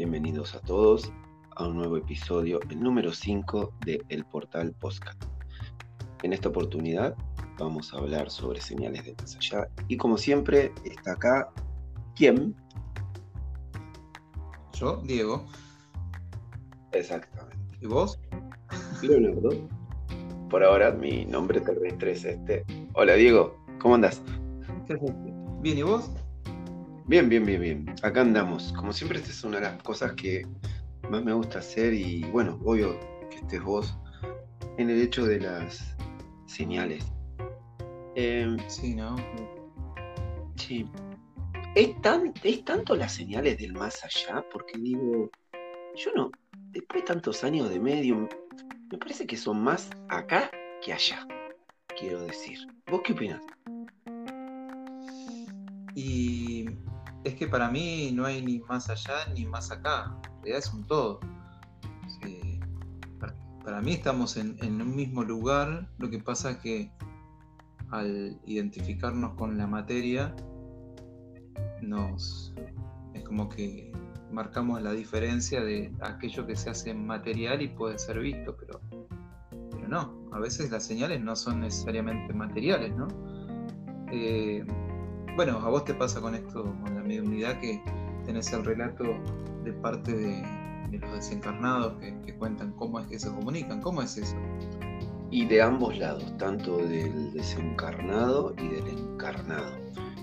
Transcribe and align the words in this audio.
Bienvenidos 0.00 0.54
a 0.54 0.60
todos 0.60 1.12
a 1.56 1.66
un 1.66 1.76
nuevo 1.76 1.98
episodio, 1.98 2.58
el 2.70 2.80
número 2.80 3.12
5 3.12 3.74
de 3.84 4.02
El 4.08 4.24
Portal 4.24 4.72
Postcat. 4.72 5.14
En 6.22 6.32
esta 6.32 6.48
oportunidad 6.48 7.14
vamos 7.58 7.92
a 7.92 7.98
hablar 7.98 8.30
sobre 8.30 8.62
señales 8.62 9.04
de 9.04 9.14
más 9.20 9.36
allá 9.36 9.68
y 9.88 9.98
como 9.98 10.16
siempre 10.16 10.72
está 10.86 11.12
acá, 11.12 11.52
¿quién? 12.16 12.56
Yo, 14.72 15.02
Diego. 15.04 15.44
Exactamente. 16.92 17.76
¿Y 17.82 17.86
vos? 17.86 18.18
Leonardo. 19.02 19.50
Por 20.48 20.64
ahora 20.64 20.92
mi 20.92 21.26
nombre 21.26 21.60
terrestre 21.60 22.12
es 22.12 22.24
este. 22.24 22.64
Hola 22.94 23.16
Diego, 23.16 23.54
¿cómo 23.78 23.96
andas? 23.96 24.22
Bien, 25.60 25.76
¿y 25.76 25.82
vos? 25.82 26.10
Bien, 27.10 27.28
bien, 27.28 27.44
bien, 27.44 27.60
bien. 27.60 27.94
Acá 28.04 28.20
andamos. 28.20 28.72
Como 28.72 28.92
siempre, 28.92 29.18
esta 29.18 29.32
es 29.32 29.42
una 29.42 29.56
de 29.56 29.64
las 29.64 29.82
cosas 29.82 30.12
que 30.12 30.46
más 31.10 31.24
me 31.24 31.32
gusta 31.32 31.58
hacer 31.58 31.92
y 31.92 32.22
bueno, 32.30 32.60
obvio 32.64 33.00
que 33.28 33.38
estés 33.38 33.60
vos 33.60 33.98
en 34.78 34.90
el 34.90 35.00
hecho 35.02 35.26
de 35.26 35.40
las 35.40 35.96
señales. 36.46 37.04
Em, 38.14 38.56
Sí, 38.68 38.94
¿no? 38.94 39.16
sí. 40.54 40.88
¿Es, 41.74 42.00
tan, 42.00 42.32
¿Es 42.44 42.64
tanto 42.64 42.94
las 42.94 43.12
señales 43.12 43.58
del 43.58 43.72
más 43.72 44.04
allá? 44.04 44.44
Porque 44.52 44.78
digo, 44.78 45.32
yo 45.96 46.12
no, 46.14 46.30
después 46.70 47.02
de 47.02 47.06
tantos 47.08 47.42
años 47.42 47.70
de 47.70 47.80
medium, 47.80 48.28
me 48.88 48.98
parece 48.98 49.26
que 49.26 49.36
son 49.36 49.60
más 49.60 49.90
acá 50.10 50.48
que 50.80 50.92
allá, 50.92 51.26
quiero 51.98 52.20
decir. 52.20 52.60
¿Vos 52.88 53.00
qué 53.04 53.14
opinas? 53.14 53.42
Y 55.96 56.59
que 57.40 57.48
para 57.48 57.70
mí 57.70 58.12
no 58.12 58.26
hay 58.26 58.42
ni 58.42 58.58
más 58.58 58.90
allá 58.90 59.26
ni 59.34 59.46
más 59.46 59.70
acá. 59.70 60.14
En 60.24 60.42
realidad 60.42 60.58
es 60.58 60.74
un 60.74 60.86
todo. 60.86 61.20
Para, 63.64 63.80
mí 63.80 63.92
estamos 63.92 64.36
en, 64.36 64.58
un 64.62 64.94
mismo 64.94 65.24
lugar. 65.24 65.88
Lo 65.96 66.10
que 66.10 66.18
pasa 66.18 66.50
es 66.50 66.56
que 66.58 66.92
al 67.90 68.38
identificarnos 68.44 69.36
con 69.36 69.56
la 69.56 69.66
materia, 69.66 70.34
nos 71.80 72.52
es 73.14 73.24
como 73.24 73.48
que 73.48 73.90
marcamos 74.30 74.82
la 74.82 74.92
diferencia 74.92 75.62
de 75.62 75.94
aquello 76.02 76.46
que 76.46 76.56
se 76.56 76.68
hace 76.68 76.92
material 76.92 77.62
y 77.62 77.68
puede 77.68 77.98
ser 77.98 78.18
visto, 78.18 78.54
pero, 78.58 78.82
pero 79.70 79.88
no. 79.88 80.28
A 80.32 80.38
veces 80.38 80.70
las 80.70 80.84
señales 80.84 81.22
no 81.22 81.34
son 81.36 81.60
necesariamente 81.60 82.34
materiales, 82.34 82.94
¿no? 82.94 83.08
Eh, 84.12 84.66
bueno, 85.36 85.58
a 85.58 85.68
vos 85.68 85.84
te 85.84 85.94
pasa 85.94 86.20
con 86.20 86.34
esto, 86.34 86.62
con 86.82 86.94
la 86.94 87.02
mediunidad, 87.02 87.58
que 87.60 87.82
tenés 88.24 88.52
el 88.52 88.64
relato 88.64 89.04
de 89.64 89.72
parte 89.72 90.12
de, 90.12 90.98
los 90.98 91.12
desencarnados 91.12 91.94
que 92.00 92.34
cuentan 92.34 92.72
cómo 92.72 92.98
es 92.98 93.06
que 93.06 93.18
se 93.18 93.28
comunican. 93.28 93.80
¿Cómo 93.80 94.02
es 94.02 94.16
eso? 94.16 94.34
Y 95.30 95.46
de 95.46 95.62
ambos 95.62 95.96
lados, 95.96 96.36
tanto 96.36 96.78
del 96.78 97.32
desencarnado 97.32 98.54
y 98.58 98.68
del 98.68 98.88
encarnado. 98.88 99.70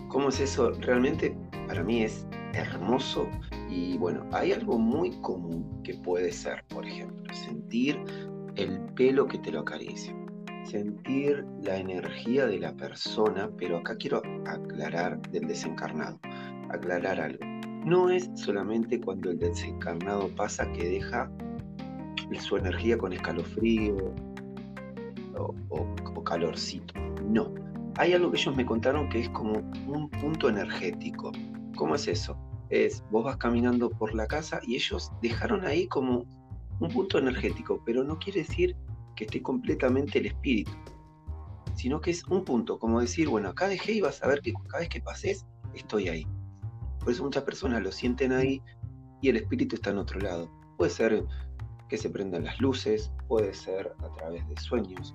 ¿Cómo 0.09 0.27
es 0.27 0.41
eso? 0.41 0.71
Realmente 0.81 1.37
para 1.67 1.83
mí 1.83 2.03
es 2.03 2.25
hermoso 2.53 3.29
y 3.69 3.97
bueno, 3.97 4.25
hay 4.31 4.51
algo 4.51 4.77
muy 4.77 5.11
común 5.21 5.81
que 5.83 5.93
puede 5.95 6.31
ser, 6.31 6.63
por 6.67 6.85
ejemplo, 6.85 7.33
sentir 7.33 8.03
el 8.55 8.79
pelo 8.95 9.27
que 9.27 9.37
te 9.37 9.51
lo 9.51 9.61
acaricia, 9.61 10.13
sentir 10.69 11.45
la 11.63 11.77
energía 11.77 12.45
de 12.45 12.59
la 12.59 12.73
persona, 12.73 13.49
pero 13.57 13.77
acá 13.77 13.95
quiero 13.95 14.21
aclarar 14.45 15.21
del 15.31 15.47
desencarnado, 15.47 16.19
aclarar 16.69 17.19
algo. 17.19 17.39
No 17.85 18.09
es 18.09 18.29
solamente 18.35 18.99
cuando 18.99 19.31
el 19.31 19.39
desencarnado 19.39 20.27
pasa 20.35 20.69
que 20.73 20.89
deja 20.89 21.31
su 22.39 22.57
energía 22.57 22.97
con 22.97 23.13
escalofrío 23.13 24.13
o, 25.69 26.23
calorcito. 26.23 26.93
No. 27.29 27.53
Hay 27.97 28.13
algo 28.13 28.29
que 28.29 28.37
ellos 28.37 28.55
me 28.55 28.65
contaron 28.65 29.07
que 29.07 29.21
es 29.21 29.29
como 29.29 29.53
un 29.87 30.09
punto 30.09 30.49
energético. 30.49 31.31
¿Cómo 31.77 31.95
es 31.95 32.07
eso? 32.07 32.37
Es, 32.69 33.01
vos 33.11 33.23
vas 33.23 33.37
caminando 33.37 33.89
por 33.89 34.13
la 34.13 34.27
casa 34.27 34.59
y 34.67 34.75
ellos 34.75 35.09
dejaron 35.21 35.65
ahí 35.65 35.87
como 35.87 36.25
un 36.79 36.89
punto 36.89 37.17
energético, 37.17 37.81
pero 37.85 38.03
no 38.03 38.19
quiere 38.19 38.41
decir 38.41 38.75
que 39.17 39.25
esté 39.25 39.41
completamente 39.41 40.19
el 40.19 40.27
espíritu, 40.27 40.71
sino 41.75 41.99
que 41.99 42.11
es 42.11 42.23
un 42.27 42.45
punto, 42.45 42.79
como 42.79 43.01
decir, 43.01 43.27
bueno, 43.27 43.49
acá 43.49 43.67
dejé 43.67 43.93
y 43.93 44.01
vas 44.01 44.23
a 44.23 44.27
ver 44.27 44.41
que 44.41 44.53
cada 44.53 44.79
vez 44.79 44.89
que 44.89 45.01
pases, 45.01 45.45
estoy 45.73 46.07
ahí. 46.07 46.25
Por 46.99 47.11
eso 47.11 47.23
muchas 47.23 47.43
personas 47.43 47.83
lo 47.83 47.91
sienten 47.91 48.31
ahí 48.31 48.61
y 49.21 49.29
el 49.29 49.37
espíritu 49.37 49.75
está 49.75 49.89
en 49.89 49.97
otro 49.97 50.19
lado. 50.19 50.49
Puede 50.77 50.91
ser 50.91 51.25
que 51.89 51.97
se 51.97 52.09
prendan 52.09 52.45
las 52.45 52.59
luces, 52.61 53.11
puede 53.27 53.53
ser 53.53 53.93
a 53.99 54.11
través 54.13 54.47
de 54.47 54.57
sueños, 54.57 55.13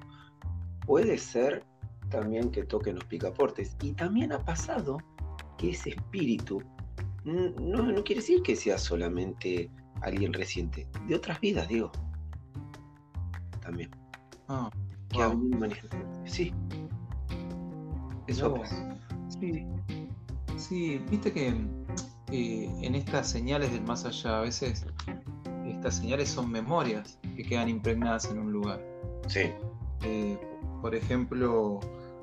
puede 0.87 1.17
ser 1.19 1.65
también 2.11 2.51
que 2.51 2.65
toquen 2.65 2.97
los 2.97 3.05
picaportes. 3.05 3.77
Y 3.83 3.93
también 3.93 4.33
ha 4.33 4.45
pasado 4.45 4.99
que 5.59 5.71
ese 5.71 5.91
espíritu 5.91 6.63
no, 7.25 7.83
no 7.83 8.05
quiere 8.05 8.21
decir 8.21 8.43
que 8.43 8.57
sea 8.57 8.79
solamente 8.79 9.71
alguien 10.01 10.33
reciente, 10.33 10.89
de 11.07 11.15
otras 11.15 11.41
vidas, 11.41 11.69
digo. 11.69 11.93
También. 13.63 13.91
Ah, 14.49 14.71
Que 15.09 15.19
wow. 15.19 15.31
venido 15.31 15.59
manifestándose. 15.59 16.31
Sí. 16.31 16.55
Eso 18.27 18.55
pasa. 18.55 18.89
vos. 18.89 18.99
Sí, 19.41 19.67
sí, 20.57 20.99
viste 21.11 21.33
que 21.33 21.49
eh, 22.31 22.71
en 22.83 22.95
estas 22.95 23.29
señales 23.29 23.73
del 23.73 23.83
más 23.83 24.05
allá, 24.05 24.39
a 24.39 24.41
veces 24.43 24.87
estas 25.67 25.97
señales 25.97 26.29
son 26.29 26.51
memorias 26.51 27.19
que 27.37 27.43
quedan 27.43 27.69
impregnadas 27.69 28.27
en 28.31 28.39
un 28.39 28.53
lugar. 28.53 28.81
Sí. 29.29 29.51
Eh, 30.03 30.39
por 30.81 30.95
ejemplo, 30.95 31.81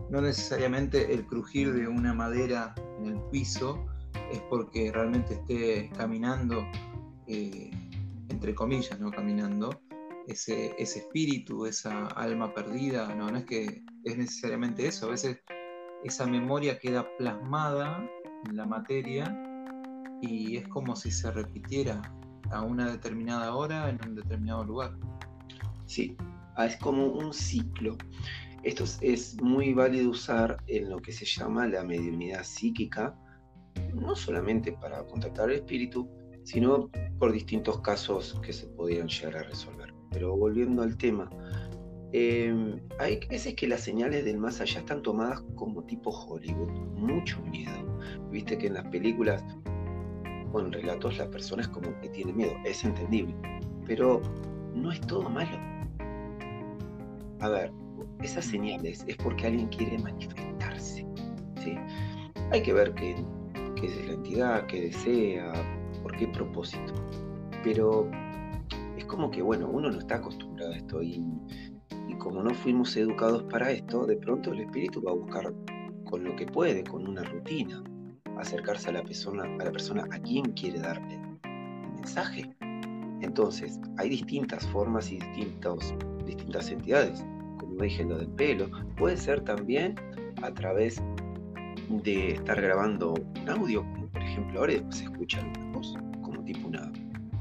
no 0.10 0.22
necesariamente 0.22 1.14
el 1.14 1.26
crujir 1.26 1.74
de 1.74 1.88
una 1.88 2.14
madera 2.14 2.74
en 3.00 3.08
el 3.08 3.22
piso 3.32 3.86
es 4.32 4.40
porque 4.50 4.92
realmente 4.92 5.34
esté 5.36 5.90
caminando, 5.98 6.64
eh, 7.28 7.72
entre 8.30 8.54
comillas, 8.56 9.00
¿no? 9.00 9.12
Caminando, 9.12 9.82
ese, 10.30 10.76
ese 10.78 11.00
espíritu, 11.00 11.66
esa 11.66 12.08
alma 12.08 12.54
perdida, 12.54 13.14
no, 13.16 13.36
es 13.36 13.46
que 13.46 13.84
es 14.04 14.18
necesariamente 14.18 14.86
eso, 14.88 15.08
a 15.08 15.12
veces 15.12 15.42
esa 16.04 16.26
memoria 16.26 16.80
queda 16.80 17.06
plasmada 17.18 18.08
en 18.48 18.56
la 18.56 18.66
materia 18.66 19.36
y 20.22 20.58
es 20.58 20.68
como 20.68 20.96
si 20.96 21.12
se 21.12 21.32
repitiera 21.32 22.02
a 22.52 22.62
una 22.62 22.92
determinada 22.92 23.56
hora 23.56 23.90
en 23.90 24.00
un 24.08 24.16
determinado 24.16 24.64
lugar. 24.64 24.98
Sí, 25.86 26.16
ah, 26.56 26.66
es 26.66 26.78
como 26.78 27.08
un 27.08 27.34
ciclo. 27.34 27.98
Esto 28.64 28.84
es, 29.02 29.42
muy 29.42 29.74
válido 29.74 30.10
usar 30.10 30.58
en 30.68 30.90
lo 30.90 31.02
que 31.02 31.12
se 31.12 31.26
llama 31.26 31.68
la 31.68 31.84
mediunidad 31.84 32.44
psíquica, 32.44 33.18
no 33.94 34.16
solamente 34.16 34.74
para 34.74 35.06
contactar 35.06 35.46
al 35.46 35.56
espíritu, 35.56 36.10
sino 36.44 36.90
por 37.18 37.32
distintos 37.32 37.80
casos 37.82 38.40
que 38.44 38.52
se 38.52 38.68
podrían 38.68 39.08
llegar 39.08 39.38
a 39.38 39.44
resolver. 39.44 39.79
Pero 40.12 40.36
volviendo 40.36 40.82
al 40.82 40.98
tema, 40.98 41.30
eh, 42.12 42.80
hay 43.00 43.20
veces 43.30 43.54
que 43.54 43.68
las 43.68 43.82
señales 43.82 44.26
del 44.26 44.38
más 44.38 44.60
allá 44.62 44.80
están 44.80 45.04
tomadas 45.04 45.42
como 45.56 45.84
tipo 45.84 46.10
Hollywood, 46.10 46.72
mucho 46.96 47.40
miedo. 47.44 47.72
Viste 48.32 48.58
que 48.58 48.68
en 48.68 48.74
las 48.76 48.88
películas 48.88 49.44
o 50.52 50.60
en 50.60 50.72
relatos 50.72 51.18
la 51.18 51.30
persona 51.30 51.62
es 51.62 51.68
como 51.68 52.00
que 52.02 52.10
tiene 52.10 52.34
miedo, 52.34 52.54
es 52.66 52.84
entendible, 52.84 53.36
pero 53.86 54.22
no 54.74 54.92
es 54.92 55.00
todo 55.02 55.30
malo. 55.30 55.58
A 57.42 57.50
ver, 57.50 57.72
esas 58.22 58.46
señales 58.46 59.04
es 59.08 59.16
porque 59.18 59.48
alguien 59.48 59.68
quiere 59.68 59.98
manifestarse. 60.00 61.06
¿sí? 61.64 61.76
Hay 62.52 62.64
que 62.64 62.74
ver 62.74 62.94
qué, 62.96 63.16
qué 63.76 63.86
es 63.86 64.08
la 64.08 64.14
entidad, 64.14 64.66
qué 64.66 64.82
desea, 64.82 65.54
por 66.02 66.16
qué 66.18 66.28
propósito. 66.28 66.94
Pero 67.64 68.10
como 69.10 69.30
que, 69.30 69.42
bueno, 69.42 69.68
uno 69.68 69.92
no 69.92 70.00
está 70.00 70.16
acostumbrado 70.16 70.72
a 70.72 70.78
esto 70.78 71.04
y, 71.04 71.22
y 72.08 72.16
como 72.20 72.42
no 72.42 72.54
fuimos 72.54 72.96
educados 72.96 73.44
para 73.44 73.72
esto, 73.72 74.06
de 74.06 74.16
pronto 74.16 74.54
el 74.54 74.62
espíritu 74.62 75.02
va 75.02 75.12
a 75.12 75.16
buscar 75.16 75.54
con 76.06 76.24
lo 76.24 76.36
que 76.36 76.46
puede, 76.46 76.84
con 76.84 77.06
una 77.08 77.24
rutina, 77.24 77.84
acercarse 78.38 78.90
a 78.90 78.94
la 78.94 79.04
persona, 79.04 79.44
a 79.44 79.66
la 79.66 79.72
persona 79.72 80.06
a 80.12 80.20
quien 80.20 80.46
quiere 80.54 80.80
darle 80.80 81.16
el 81.16 81.92
mensaje. 81.96 82.56
Entonces, 83.22 83.80
hay 83.98 84.10
distintas 84.10 84.66
formas 84.68 85.12
y 85.12 85.20
distintos, 85.20 85.94
distintas 86.26 86.70
entidades. 86.72 87.26
Como 87.60 87.84
dije, 87.84 88.06
lo 88.06 88.18
del 88.18 88.30
pelo. 88.30 88.70
Puede 88.98 89.18
ser 89.18 89.42
también 89.42 89.96
a 90.42 90.54
través 90.54 91.02
de 91.90 92.34
estar 92.34 92.62
grabando 92.62 93.14
un 93.14 93.50
audio, 93.50 93.82
como 93.82 94.08
por 94.08 94.22
ejemplo 94.22 94.60
ahora 94.60 94.74
después 94.74 94.98
se 94.98 95.04
escucha 95.06 95.42
una 95.42 95.72
voz, 95.74 95.94
como 96.22 96.44
tipo 96.44 96.68
una 96.68 96.92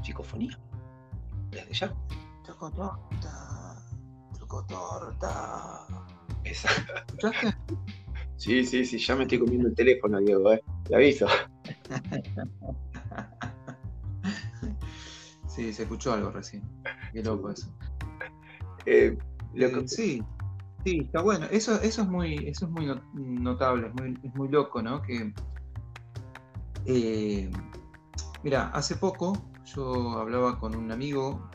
psicofonía. 0.01 0.59
Desde 1.51 1.73
ya. 1.73 1.93
Choco 2.45 2.71
torta, 2.71 3.83
choco 4.37 4.65
torta. 4.65 5.87
Esa. 6.43 6.69
¿Escuchaste? 7.07 7.55
Sí, 8.37 8.63
sí, 8.63 8.85
sí, 8.85 8.97
ya 8.97 9.17
me 9.17 9.23
estoy 9.23 9.39
comiendo 9.39 9.67
el 9.67 9.75
teléfono, 9.75 10.17
Diego, 10.17 10.53
eh. 10.53 10.63
Te 10.85 10.95
aviso. 10.95 11.27
Sí, 15.59 15.73
se 15.73 15.83
escuchó 15.83 16.13
algo 16.13 16.31
recién. 16.31 16.63
Qué 17.11 17.21
loco 17.21 17.51
eso. 17.51 17.67
Eh, 18.85 19.17
eh, 19.55 19.83
sí, 19.87 20.23
sí, 20.85 21.01
está 21.03 21.21
bueno. 21.21 21.45
Eso, 21.51 21.81
eso 21.81 22.01
es 22.03 22.07
muy, 22.07 22.35
eso 22.47 22.65
es 22.65 22.71
muy 22.71 22.87
notable, 23.13 23.87
es 23.87 23.93
muy, 23.93 24.17
es 24.23 24.35
muy 24.35 24.47
loco, 24.47 24.81
¿no? 24.81 25.01
Que 25.01 25.33
eh, 26.85 27.51
mira, 28.41 28.69
hace 28.69 28.95
poco 28.95 29.33
yo 29.75 30.19
hablaba 30.19 30.59
con 30.59 30.75
un 30.75 30.91
amigo 30.91 31.49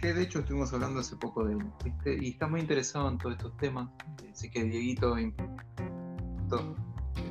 que 0.00 0.14
de 0.14 0.22
hecho 0.22 0.40
estuvimos 0.40 0.72
hablando 0.72 1.00
hace 1.00 1.16
poco 1.16 1.44
de 1.44 1.54
él, 1.54 2.22
y 2.22 2.30
está 2.30 2.46
muy 2.46 2.60
interesado 2.60 3.08
en 3.08 3.18
todos 3.18 3.36
estos 3.36 3.56
temas. 3.58 3.88
Así 4.32 4.50
que 4.50 4.64
Dieguito, 4.64 5.14
te 5.14 6.62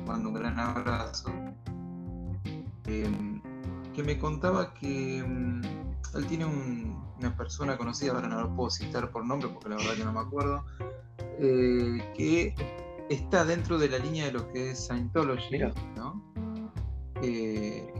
mando 0.06 0.28
un 0.28 0.34
gran 0.34 0.58
abrazo. 0.58 1.32
Em, 2.86 3.40
que 3.92 4.02
me 4.02 4.18
contaba 4.18 4.72
que 4.74 5.24
mm, 5.26 5.62
él 6.16 6.26
tiene 6.26 6.46
una 6.46 7.36
persona 7.36 7.76
conocida, 7.76 8.12
ahora 8.12 8.28
no 8.28 8.40
lo 8.40 8.54
puedo 8.54 8.70
citar 8.70 9.10
por 9.10 9.24
nombre 9.24 9.48
porque 9.48 9.68
la 9.68 9.76
verdad 9.76 9.94
que 9.94 10.04
no 10.04 10.12
me 10.12 10.20
acuerdo, 10.20 10.64
eh, 11.38 12.12
que 12.16 12.54
está 13.08 13.44
dentro 13.44 13.78
de 13.78 13.88
la 13.88 13.98
línea 13.98 14.26
de 14.26 14.32
lo 14.32 14.48
que 14.52 14.70
es 14.70 14.86
Scientology, 14.86 15.58
¿no? 15.96 16.22
Eh, 17.22 17.92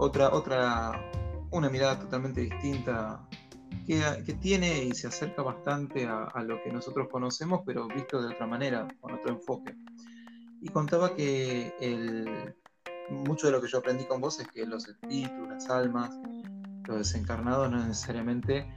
otra, 0.00 0.32
otra, 0.32 1.10
una 1.50 1.68
mirada 1.68 1.98
totalmente 1.98 2.40
distinta 2.40 3.20
que, 3.86 4.38
tiene 4.40 4.84
y 4.84 4.92
se 4.92 5.08
acerca 5.08 5.42
bastante 5.42 6.06
a, 6.06 6.42
lo 6.42 6.62
que 6.62 6.72
nosotros 6.72 7.08
conocemos, 7.10 7.62
pero 7.66 7.86
visto 7.88 8.22
de 8.22 8.34
otra 8.34 8.46
manera, 8.46 8.88
con 9.00 9.12
otro 9.12 9.30
enfoque. 9.30 9.74
Y 10.62 10.68
contaba 10.68 11.14
que 11.14 11.74
el, 11.80 12.54
mucho 13.10 13.46
de 13.46 13.52
lo 13.52 13.60
que 13.60 13.68
yo 13.68 13.78
aprendí 13.78 14.04
con 14.04 14.20
vos 14.20 14.40
es 14.40 14.48
que 14.48 14.64
los 14.64 14.88
espíritus, 14.88 15.48
las 15.48 15.68
almas, 15.68 16.10
los 16.86 16.98
desencarnados 16.98 17.70
no 17.70 17.78
necesariamente 17.78 18.72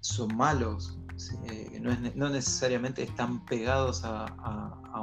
son 0.00 0.36
malos, 0.36 0.98
eh, 1.46 1.80
no, 2.14 2.28
necesariamente 2.28 3.02
están 3.02 3.44
pegados 3.46 4.02
a, 4.04 4.26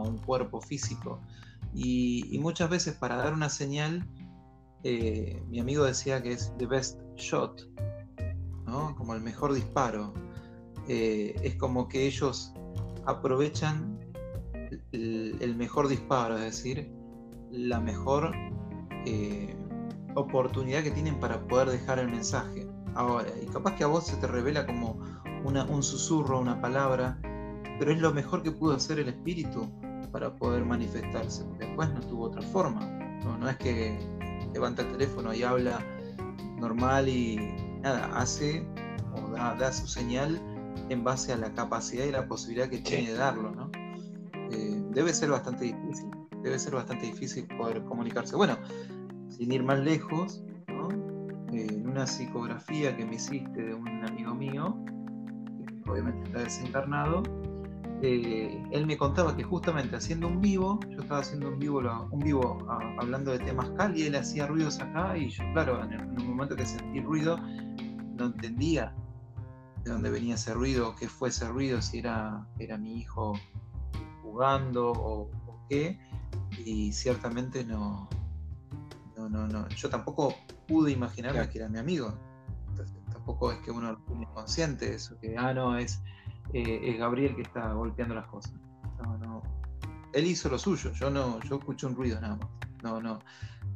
un 0.04 0.18
cuerpo 0.20 0.62
físico. 0.62 1.20
Y, 1.74 2.38
muchas 2.40 2.70
veces 2.70 2.96
para 2.96 3.16
dar 3.16 3.34
una 3.34 3.50
señal, 3.50 4.06
eh, 4.84 5.42
mi 5.50 5.60
amigo 5.60 5.86
decía 5.86 6.22
que 6.22 6.34
es 6.34 6.54
the 6.58 6.66
best 6.66 7.00
shot, 7.16 7.68
como 8.98 9.16
el 9.16 9.22
mejor 9.22 9.54
disparo. 9.54 10.14
Eh, 10.88 11.36
es 11.42 11.56
como 11.56 11.88
que 11.88 12.06
ellos 12.06 12.54
aprovechan 13.06 14.00
el, 14.92 15.56
mejor 15.58 15.88
disparo, 15.88 16.38
es 16.38 16.44
decir, 16.44 16.92
la 17.52 17.80
mejor 17.80 18.32
eh, 19.06 19.56
oportunidad 20.16 20.84
que 20.84 20.92
tienen 20.92 21.20
para 21.20 21.46
poder 21.48 21.70
dejar 21.70 22.00
el 22.00 22.10
mensaje. 22.10 22.68
Ahora, 22.96 23.28
y 23.42 23.46
capaz 23.48 23.76
que 23.76 23.84
a 23.84 23.88
vos 23.88 24.06
se 24.06 24.16
te 24.18 24.28
revela 24.28 24.66
como 24.66 25.00
un 25.44 25.84
susurro, 25.84 26.40
una 26.40 26.60
palabra, 26.60 27.20
pero 27.78 27.92
es 27.92 28.00
lo 28.00 28.14
mejor 28.14 28.42
que 28.42 28.52
pudo 28.52 28.76
hacer 28.76 29.00
el 29.00 29.10
espíritu 29.10 29.70
para 30.12 30.34
poder 30.34 30.64
manifestarse, 30.66 31.44
porque 31.44 31.66
después 31.66 31.94
no 31.94 32.00
tuvo 32.02 32.26
otra 32.26 32.42
forma. 32.42 32.80
No, 33.40 33.50
es 33.50 33.58
que 33.58 33.98
levanta 34.56 34.82
el 34.82 34.92
teléfono 34.92 35.34
y 35.34 35.44
habla 35.44 35.80
normal 36.58 37.08
y 37.08 37.38
nada, 37.82 38.10
hace 38.18 38.66
o 39.14 39.30
da, 39.32 39.72
su 39.72 39.88
señal 39.88 40.42
en 40.90 41.04
base 41.04 41.32
a 41.32 41.38
la 41.38 41.54
capacidad 41.54 42.06
y 42.06 42.12
la 42.12 42.28
posibilidad 42.28 42.68
que 42.68 42.80
tiene 42.80 43.12
de 43.12 43.18
darlo, 43.18 43.52
¿no? 43.52 43.70
Eh, 44.52 44.82
debe 44.92 45.14
ser 45.14 45.30
bastante 45.30 45.66
difícil 45.66 46.10
debe 46.46 46.60
ser 46.60 46.76
bastante 46.76 47.08
difícil 47.08 47.48
poder 47.58 47.84
comunicarse. 47.86 48.36
Bueno, 48.36 48.58
sin 49.30 49.52
ir 49.52 49.64
más 49.64 49.80
lejos, 49.80 50.44
eh, 51.52 51.68
en 51.70 51.90
una 51.90 52.06
psicografía 52.06 52.96
que 52.96 53.04
me 53.04 53.16
hiciste 53.16 53.64
de 53.64 53.74
un 53.74 53.88
amigo 54.06 54.36
mío, 54.36 54.78
que 55.84 55.90
obviamente 55.90 56.24
está 56.28 56.40
desencarnado, 56.40 57.24
eh, 58.02 58.64
él 58.72 58.86
me 58.86 58.98
contaba 58.98 59.36
que 59.36 59.44
justamente 59.44 59.96
haciendo 59.96 60.28
un 60.28 60.42
vivo, 60.42 60.80
yo 60.90 61.02
estaba 61.02 61.22
haciendo 61.22 61.50
un 61.50 61.60
vivo, 61.60 61.82
un 62.12 62.20
vivo 62.20 62.66
hablando 63.00 63.32
de 63.32 63.40
temas 63.40 63.70
cal 63.72 63.98
y 63.98 64.04
él 64.04 64.16
hacía 64.16 64.48
ruidos 64.48 64.80
acá 64.80 65.18
y 65.18 65.30
yo, 65.30 65.44
claro, 65.54 65.84
en, 65.84 65.94
el, 65.94 66.02
un 66.02 66.28
momento 66.28 66.56
que 66.56 66.66
sentí 66.66 67.00
ruido, 67.02 67.38
no 67.38 68.26
entendía 68.26 68.94
de 69.84 69.92
dónde 69.92 70.10
venía 70.10 70.36
ese 70.36 70.54
ruido, 70.54 70.96
qué 70.96 71.08
fue 71.08 71.30
ese 71.30 71.48
ruido, 71.48 71.82
si 71.82 72.00
era, 72.00 72.48
era 72.60 72.78
mi 72.78 73.00
hijo 73.00 73.34
jugando 74.24 74.92
o, 74.92 75.30
o 75.48 75.60
qué 75.70 76.00
y 76.66 76.92
ciertamente 76.92 77.64
no, 77.64 78.10
no, 79.18 79.30
no, 79.30 79.48
no. 79.48 79.68
Yo 79.70 79.90
tampoco 79.90 80.36
pude 80.68 80.92
imaginarme 80.92 81.48
que 81.50 81.60
era 81.60 81.70
mi 81.70 81.80
amigo. 81.80 82.14
tampoco 83.12 83.52
es 83.52 83.60
que 83.60 83.72
uno 83.72 83.94
lo 83.94 83.98
tiene 84.00 84.28
consciente 84.34 84.90
de 84.90 84.96
eso, 84.96 85.18
que, 85.20 85.38
ah, 85.38 85.54
no, 85.54 85.78
es, 85.78 86.02
eh, 86.54 86.82
es 86.84 86.98
Gabriel 86.98 87.36
que 87.36 87.42
está 87.42 87.74
golpeando 87.74 88.16
las 88.16 88.28
cosas. 88.28 88.54
No, 89.04 89.18
no. 89.18 89.44
Él 90.14 90.26
hizo 90.28 90.50
lo 90.50 90.58
suyo, 90.58 90.92
yo 90.94 91.10
no, 91.10 91.40
yo 91.42 91.58
escuché 91.58 91.88
un 91.88 91.96
ruido 91.96 92.20
nada 92.22 92.38
más. 92.38 92.48
No, 92.84 93.02
no, 93.02 93.20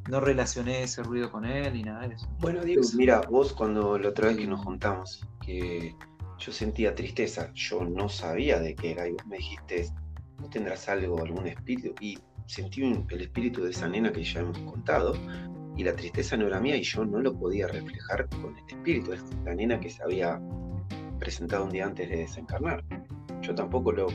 no 0.09 0.19
relacioné 0.19 0.83
ese 0.83 1.03
ruido 1.03 1.31
con 1.31 1.45
él 1.45 1.73
ni 1.73 1.83
nada 1.83 2.07
de 2.07 2.15
eso. 2.15 2.27
Bueno, 2.39 2.63
Diego, 2.63 2.83
mira, 2.95 3.21
vos 3.29 3.53
cuando 3.53 3.97
la 3.97 4.09
otra 4.09 4.27
vez 4.27 4.37
que 4.37 4.47
nos 4.47 4.63
juntamos, 4.63 5.27
que 5.45 5.95
yo 6.37 6.51
sentía 6.51 6.95
tristeza, 6.95 7.51
yo 7.53 7.83
no 7.83 8.07
sabía 8.07 8.59
de 8.59 8.75
qué 8.75 8.91
era, 8.91 9.07
y 9.07 9.11
vos 9.11 9.25
me 9.27 9.37
dijiste, 9.37 9.89
¿no 10.39 10.49
tendrás 10.49 10.87
algo, 10.87 11.21
algún 11.21 11.47
espíritu? 11.47 11.93
Y 11.99 12.17
sentí 12.45 12.81
el 12.81 13.21
espíritu 13.21 13.63
de 13.63 13.71
esa 13.71 13.87
nena 13.87 14.11
que 14.11 14.23
ya 14.23 14.39
hemos 14.39 14.57
contado, 14.59 15.15
y 15.75 15.83
la 15.83 15.95
tristeza 15.95 16.35
no 16.35 16.47
era 16.47 16.59
mía 16.59 16.75
y 16.75 16.83
yo 16.83 17.05
no 17.05 17.19
lo 17.19 17.37
podía 17.37 17.67
reflejar 17.67 18.27
con 18.29 18.57
el 18.57 18.63
espíritu, 18.67 19.13
es 19.13 19.23
la 19.45 19.53
nena 19.53 19.79
que 19.79 19.89
se 19.89 20.03
había 20.03 20.39
presentado 21.19 21.65
un 21.65 21.71
día 21.71 21.85
antes 21.85 22.09
de 22.09 22.17
desencarnar. 22.17 22.83
Yo 23.41 23.53
tampoco 23.55 23.91
lo... 23.91 24.07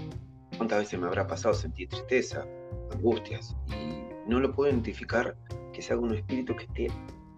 ¿Cuántas 0.56 0.80
veces 0.80 1.00
me 1.00 1.06
habrá 1.06 1.26
pasado 1.26 1.54
sentir 1.54 1.88
tristeza, 1.88 2.46
angustias? 2.92 3.56
Y 3.68 4.30
no 4.30 4.40
lo 4.40 4.52
puedo 4.52 4.70
identificar 4.70 5.36
que 5.72 5.82
sea 5.82 5.98
un 5.98 6.14
espíritu 6.14 6.54
que 6.56 6.64
esté 6.64 6.86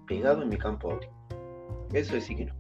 pegado 0.06 0.42
en 0.42 0.48
mi 0.48 0.58
campo 0.58 0.92
áurico. 0.92 1.14
Eso 1.92 2.20
sí 2.20 2.36
que 2.36 2.46
no. 2.46 2.54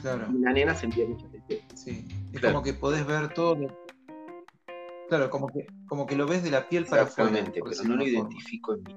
Claro. 0.00 0.28
la 0.32 0.52
nena 0.52 0.74
sentía 0.74 1.06
mucha 1.06 1.28
tristeza. 1.28 1.66
Sí. 1.76 2.08
Es 2.32 2.40
como 2.40 2.62
que 2.62 2.72
podés 2.72 3.06
ver 3.06 3.34
todo 3.34 3.56
Claro, 5.10 5.28
como 5.28 5.48
que, 5.48 5.66
como 5.88 6.06
que 6.06 6.14
lo 6.14 6.24
ves 6.26 6.44
de 6.44 6.52
la 6.52 6.68
piel 6.68 6.86
para 6.86 7.02
afuera. 7.02 7.30
pero 7.52 7.66
no 7.84 7.96
lo 7.96 8.06
identifico 8.06 8.74
en 8.74 8.82
mí. 8.84 8.94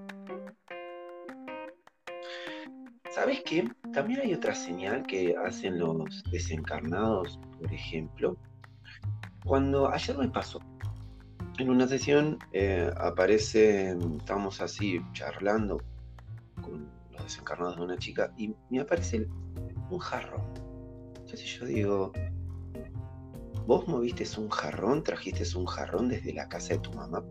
¿Sabes 3.13 3.43
qué? 3.45 3.69
También 3.93 4.21
hay 4.21 4.33
otra 4.33 4.55
señal 4.55 5.03
que 5.03 5.35
hacen 5.37 5.77
los 5.77 6.23
desencarnados, 6.31 7.39
por 7.59 7.71
ejemplo. 7.71 8.37
Cuando 9.45 9.89
ayer 9.91 10.17
me 10.17 10.29
pasó, 10.29 10.59
en 11.59 11.69
una 11.69 11.87
sesión 11.87 12.39
eh, 12.53 12.89
aparece, 12.97 13.95
estábamos 14.17 14.61
así 14.61 14.99
charlando 15.13 15.79
con 16.61 16.89
los 17.11 17.23
desencarnados 17.23 17.77
de 17.77 17.83
una 17.83 17.97
chica 17.97 18.33
y 18.35 18.55
me 18.71 18.79
aparece 18.79 19.27
un 19.91 19.99
jarrón. 19.99 20.41
Entonces 21.15 21.45
yo 21.59 21.65
digo, 21.65 22.11
¿Vos 23.65 23.87
moviste 23.87 24.25
un 24.37 24.49
jarrón, 24.49 25.03
trajiste 25.03 25.43
un 25.57 25.65
jarrón 25.65 26.09
desde 26.09 26.33
la 26.33 26.49
casa 26.49 26.73
de 26.73 26.79
tu 26.79 26.91
mamá? 26.93 27.23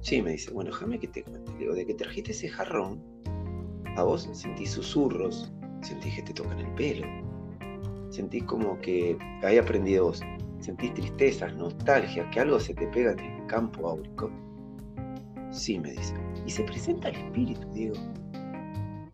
Sí, 0.00 0.22
me 0.22 0.32
dice, 0.32 0.50
bueno, 0.50 0.70
déjame 0.70 0.98
que 0.98 1.08
te 1.08 1.22
cuente. 1.22 1.52
Le 1.52 1.58
digo, 1.58 1.74
de 1.74 1.86
que 1.86 1.94
trajiste 1.94 2.30
ese 2.30 2.48
jarrón, 2.48 3.04
a 4.00 4.04
vos 4.04 4.28
sentís 4.32 4.72
susurros, 4.72 5.52
sentís 5.82 6.16
que 6.16 6.22
te 6.22 6.34
tocan 6.34 6.58
el 6.58 6.72
pelo, 6.74 7.06
sentís 8.10 8.44
como 8.44 8.78
que 8.80 9.16
hay 9.42 9.58
aprendido 9.58 10.06
vos, 10.06 10.22
sentís 10.60 10.92
tristezas, 10.94 11.54
nostalgia, 11.54 12.28
que 12.30 12.40
algo 12.40 12.58
se 12.60 12.74
te 12.74 12.86
pega 12.88 13.12
en 13.12 13.20
el 13.20 13.46
campo 13.46 13.88
áurico. 13.88 14.30
Sí, 15.50 15.78
me 15.78 15.92
dice. 15.92 16.14
Y 16.46 16.50
se 16.50 16.62
presenta 16.64 17.08
el 17.08 17.16
espíritu, 17.16 17.68
digo. 17.72 17.94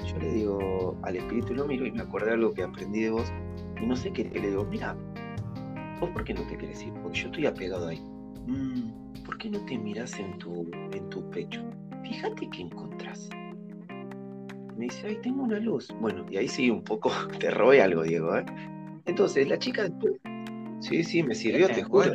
Yo 0.07 0.19
le 0.19 0.33
digo 0.33 0.97
al 1.03 1.17
espíritu, 1.17 1.55
lo 1.55 1.67
miro 1.67 1.87
y 1.87 1.93
me 1.93 2.03
acordé 2.03 2.33
algo 2.33 2.53
que 2.53 2.63
aprendí 2.63 3.03
de 3.03 3.11
vos. 3.11 3.33
Y 3.81 3.87
no 3.87 3.97
sé 3.97 4.13
qué, 4.13 4.25
le 4.25 4.51
digo, 4.51 4.65
mira, 4.65 4.97
¿Vos 6.01 6.11
por 6.11 6.25
qué 6.25 6.35
no 6.35 6.43
te 6.43 6.59
querés 6.59 6.83
ir? 6.83 6.93
Porque 7.03 7.21
yo 7.21 7.27
estoy 7.29 7.47
apegado 7.47 7.89
ahí. 7.89 8.01
Mm, 8.47 9.23
¿Por 9.25 9.39
qué 9.39 9.49
no 9.49 9.65
te 9.65 9.79
miras 9.79 10.19
en 10.19 10.37
tu, 10.39 10.69
en 10.93 11.09
tu 11.09 11.29
pecho? 11.31 11.63
Fíjate 12.03 12.49
qué 12.51 12.63
encontrás. 12.63 13.31
Me 14.77 14.85
dice, 14.85 15.07
ay, 15.07 15.19
tengo 15.23 15.43
una 15.43 15.59
luz. 15.59 15.89
Bueno, 16.01 16.25
y 16.31 16.37
ahí 16.37 16.49
sí 16.49 16.71
un 16.71 16.83
poco 16.83 17.11
te 17.41 17.51
robé 17.51 17.83
algo, 17.83 18.03
Diego. 18.03 18.37
¿eh? 18.37 18.45
Entonces, 19.07 19.49
la 19.49 19.59
chica 19.59 19.85
después. 19.85 20.15
Sí, 20.81 21.03
sí, 21.03 21.23
me 21.23 21.35
sirvió, 21.35 21.69
te 21.69 21.83
juro. 21.83 22.13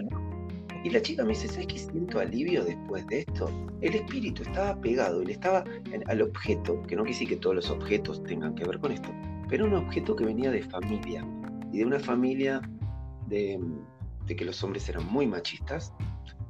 Y 0.84 0.90
la 0.90 1.02
chica 1.02 1.24
me 1.24 1.30
dice, 1.30 1.48
¿sabes 1.48 1.68
qué 1.68 1.78
siento 1.78 2.20
alivio 2.20 2.64
después 2.64 3.06
de 3.08 3.20
esto? 3.20 3.50
El 3.82 3.96
espíritu 3.96 4.42
estaba 4.42 4.80
pegado, 4.82 5.22
él 5.22 5.30
estaba 5.30 5.64
al 6.08 6.22
objeto, 6.22 6.82
que 6.84 6.96
no 6.96 7.04
quise 7.04 7.26
que 7.26 7.36
todos 7.36 7.56
los 7.56 7.70
objetos 7.70 8.24
tengan 8.24 8.56
que 8.56 8.66
ver 8.66 8.80
con 8.80 8.92
esto, 8.92 9.10
pero 9.48 9.66
un 9.66 9.76
objeto 9.76 10.16
que 10.16 10.26
venía 10.26 10.50
de 10.50 10.64
familia, 10.64 11.24
y 11.72 11.80
de 11.80 11.86
una 11.86 12.00
familia 12.00 12.62
de, 13.28 13.60
que 14.26 14.46
los 14.46 14.64
hombres 14.64 14.88
eran 14.90 15.06
muy 15.06 15.28
machistas. 15.28 15.94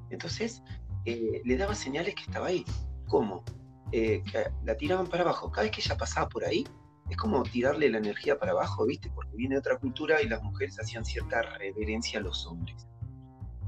Entonces, 0.10 0.63
eh, 1.06 1.41
le 1.44 1.58
daba 1.58 1.75
señales 1.75 2.15
que 2.15 2.24
estaba 2.24 2.48
ahí. 2.48 2.63
¿Cómo? 3.08 3.44
Eh, 3.92 4.24
la 4.64 4.76
tiraban 4.76 5.08
para 5.08 5.24
abajo. 5.24 5.52
Cada 5.52 5.64
vez 5.64 5.72
que 5.72 5.82
ella 5.82 5.98
pasaba 5.98 6.28
por 6.30 6.46
ahí, 6.46 6.66
es 7.10 7.18
como 7.18 7.44
tirarle 7.44 7.90
la 7.90 7.98
energía 7.98 8.38
para 8.40 8.52
abajo, 8.52 8.86
¿viste? 8.86 9.10
Porque 9.10 9.36
viene 9.36 9.56
de 9.56 9.60
otra 9.60 9.78
cultura 9.78 10.22
y 10.22 10.30
las 10.30 10.42
mujeres 10.44 10.80
hacían 10.80 11.04
cierta 11.04 11.42
reverencia 11.42 12.20
a 12.20 12.24
los 12.24 12.48
hombres. 12.48 12.88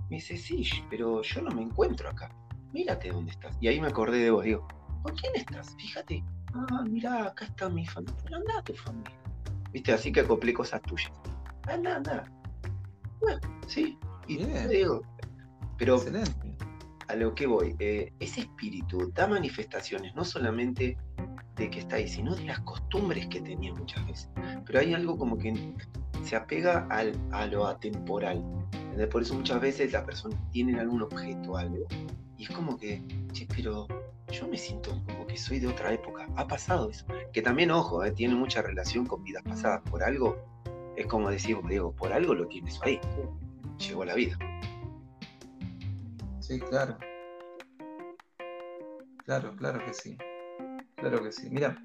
Me 0.09 0.17
dice, 0.17 0.37
sí, 0.37 0.65
pero 0.89 1.21
yo 1.21 1.41
no 1.41 1.51
me 1.51 1.61
encuentro 1.61 2.09
acá. 2.09 2.33
Mírate 2.71 3.09
dónde 3.09 3.31
estás. 3.31 3.57
Y 3.59 3.67
ahí 3.67 3.81
me 3.81 3.87
acordé 3.87 4.19
de 4.19 4.31
vos, 4.31 4.43
digo, 4.45 4.67
¿con 5.01 5.15
quién 5.15 5.35
estás? 5.35 5.75
Fíjate. 5.77 6.23
Ah, 6.53 6.83
mira, 6.89 7.27
acá 7.27 7.45
está 7.45 7.67
mi 7.67 7.85
familia. 7.85 8.15
Pero 8.23 8.37
anda 8.37 8.63
tu 8.63 8.73
familia. 8.75 9.19
¿Viste? 9.71 9.91
Así 9.91 10.11
que 10.11 10.21
acoplé 10.21 10.53
cosas 10.53 10.81
tuyas. 10.83 11.11
Anda, 11.67 11.97
anda. 11.97 12.31
Bueno, 13.19 13.39
sí. 13.67 13.97
Y 14.27 14.37
te 14.37 14.67
digo, 14.69 15.01
pero 15.77 15.99
a 17.07 17.15
lo 17.15 17.33
que 17.35 17.47
voy, 17.47 17.75
eh, 17.79 18.11
ese 18.19 18.41
espíritu 18.41 19.11
da 19.13 19.27
manifestaciones 19.27 20.15
no 20.15 20.23
solamente 20.23 20.97
de 21.55 21.69
que 21.69 21.79
está 21.79 21.97
ahí, 21.97 22.07
sino 22.07 22.35
de 22.35 22.45
las 22.45 22.59
costumbres 22.61 23.27
que 23.27 23.41
tenía 23.41 23.73
muchas 23.73 24.05
veces. 24.07 24.29
Pero 24.65 24.79
hay 24.79 24.93
algo 24.93 25.17
como 25.17 25.37
que 25.37 25.53
se 26.23 26.35
apega 26.35 26.87
al, 26.89 27.13
a 27.31 27.45
lo 27.45 27.67
atemporal. 27.67 28.43
Por 29.11 29.23
eso 29.23 29.33
muchas 29.33 29.59
veces 29.59 29.91
las 29.91 30.03
personas 30.03 30.39
tienen 30.51 30.79
algún 30.79 31.01
objeto, 31.01 31.57
algo, 31.57 31.87
y 32.37 32.43
es 32.43 32.49
como 32.49 32.77
que, 32.77 33.01
che, 33.31 33.47
pero 33.55 33.87
yo 34.31 34.47
me 34.47 34.57
siento 34.57 34.91
como 35.05 35.25
que 35.27 35.37
soy 35.37 35.59
de 35.59 35.67
otra 35.67 35.93
época. 35.93 36.27
Ha 36.35 36.47
pasado 36.47 36.89
eso. 36.89 37.05
Que 37.31 37.41
también, 37.41 37.71
ojo, 37.71 38.03
eh, 38.03 38.11
tiene 38.11 38.35
mucha 38.35 38.61
relación 38.61 39.05
con 39.05 39.23
vidas 39.23 39.43
pasadas. 39.43 39.81
Por 39.89 40.03
algo, 40.03 40.37
es 40.95 41.05
como 41.05 41.29
decimos, 41.29 41.67
Diego, 41.69 41.91
por 41.93 42.11
algo 42.11 42.33
lo 42.33 42.47
tienes 42.47 42.79
ahí. 42.83 42.99
Llegó 43.77 44.05
la 44.05 44.15
vida. 44.15 44.37
Sí, 46.43 46.59
claro. 46.59 46.97
Claro, 49.23 49.55
claro 49.55 49.79
que 49.85 49.93
sí. 49.93 50.17
Claro 50.97 51.23
que 51.23 51.31
sí. 51.31 51.49
Mira, 51.49 51.81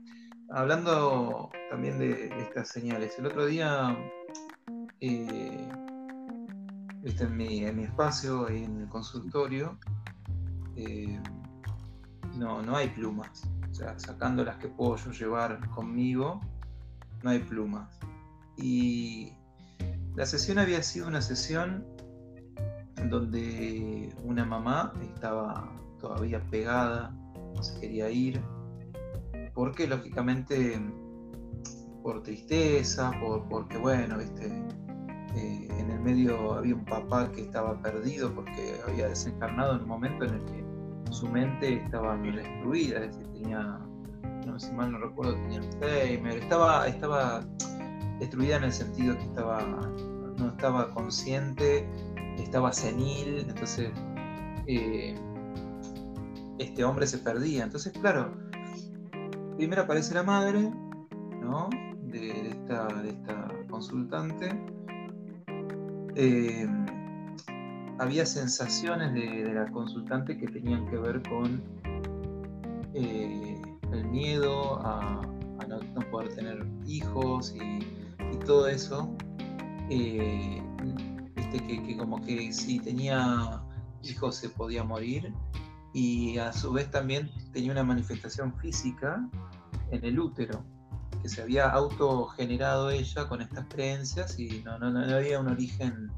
hablando 0.51 1.53
también 1.71 2.01
de, 2.01 2.27
estas 2.41 2.69
señales, 2.71 3.17
el 3.21 3.27
otro 3.27 3.47
día, 3.47 3.97
eh, 5.01 5.69
en, 7.05 7.37
mi, 7.37 7.65
en 7.67 7.77
mi 7.77 7.85
espacio, 7.85 8.49
en 8.49 8.81
el 8.81 8.89
consultorio, 8.89 9.79
eh, 10.75 11.21
no, 12.35 12.61
no 12.61 12.77
hay 12.77 12.89
plumas. 12.89 13.49
O 13.71 13.75
sea, 13.75 13.97
sacando 14.01 14.45
las 14.45 14.57
que 14.57 14.67
puedo 14.67 14.97
yo 14.97 15.13
llevar 15.13 15.69
conmigo, 15.71 16.41
no 17.23 17.31
hay 17.31 17.39
plumas. 17.39 17.97
Y 18.57 19.35
la 20.17 20.27
sesión 20.27 20.59
había 20.59 20.83
sido 20.83 21.07
una 21.07 21.23
sesión 21.23 21.87
donde 23.05 24.15
una 24.25 24.45
mamá 24.45 24.93
estaba 25.01 25.73
todavía 26.01 26.41
pegada, 26.51 27.15
no 27.55 27.63
se 27.63 27.81
quería 27.81 28.11
ir, 28.11 28.41
porque 29.55 29.87
lógicamente 29.87 30.81
por 32.03 32.23
tristeza, 32.23 33.13
por, 33.21 33.49
porque 33.49 33.77
bueno, 33.79 34.19
eh, 34.21 35.69
en 35.79 35.91
el 35.91 36.01
medio 36.01 36.55
había 36.55 36.75
un 36.75 36.85
papá 36.85 37.31
que 37.33 37.43
estaba 37.43 37.81
perdido 37.83 38.33
porque 38.35 38.81
había 38.87 39.09
desencarnado 39.09 39.77
en 39.77 39.83
un 39.83 39.89
momento 39.89 40.25
en 40.25 40.35
el 40.35 40.45
que 40.47 40.65
su 41.11 41.29
mente 41.29 41.83
estaba 41.85 42.17
destruida, 42.17 43.05
es 43.05 43.17
decir, 43.17 43.33
tenía, 43.33 43.79
no 44.47 44.59
si 44.59 44.73
mal 44.73 44.93
no 44.93 44.99
recuerdo, 44.99 45.35
tenía 45.35 45.61
Alzheimer, 45.61 46.39
estaba, 46.39 46.87
estaba 46.87 47.45
destruida 48.19 48.57
en 48.57 48.65
el 48.65 48.73
sentido 48.73 49.17
que 49.17 49.25
estaba, 49.25 49.61
no 50.39 50.49
estaba 50.49 50.93
consciente, 50.95 51.89
estaba 52.43 52.73
senil, 52.73 53.45
entonces 53.49 53.91
eh, 54.67 55.15
este 56.59 56.85
hombre 56.85 57.07
se 57.07 57.19
perdía. 57.19 57.65
Entonces, 57.65 57.93
claro, 57.93 58.33
primero 59.57 59.83
aparece 59.83 60.15
la 60.15 60.23
madre, 60.23 60.71
¿no? 61.41 61.69
De, 62.05 62.49
esta, 62.49 62.89
consultante. 63.69 64.49
Eh, 66.15 66.67
había 67.99 68.27
sensaciones 68.27 69.13
de, 69.15 69.53
la 69.53 69.71
consultante 69.71 70.37
que 70.37 70.47
tenían 70.49 70.89
que 70.89 70.97
ver 70.97 71.23
con 71.29 71.63
eh, 72.95 73.61
el 73.93 74.05
miedo 74.07 74.81
a, 74.85 75.21
no, 75.69 75.81
poder 76.11 76.35
tener 76.35 76.67
hijos 76.87 77.55
y, 77.55 77.81
todo 78.47 78.69
eso. 78.69 79.15
Que, 81.51 81.97
como 81.97 82.21
que 82.25 82.53
si 82.53 82.79
tenía 82.79 83.63
hijos 84.03 84.37
se 84.37 84.49
podía 84.49 84.85
morir 84.85 85.33
y 85.93 86.39
a 86.39 86.53
su 86.53 86.73
vez 86.73 86.91
también 86.91 87.31
tenía 87.53 87.73
una 87.73 87.83
manifestación 87.83 88.55
física 88.59 89.29
en 89.91 90.05
el 90.05 90.19
útero 90.21 90.65
que 91.23 91.29
se 91.29 91.43
había 91.43 91.69
autogenerado 91.71 92.91
ella 92.91 93.29
con 93.29 93.41
estas 93.41 93.67
creencias 93.69 94.39
y 94.39 94.63
no, 94.63 94.79
no, 94.79 94.91
no 94.91 95.01
había 95.01 95.41
un 95.41 95.49
origen 95.49 96.11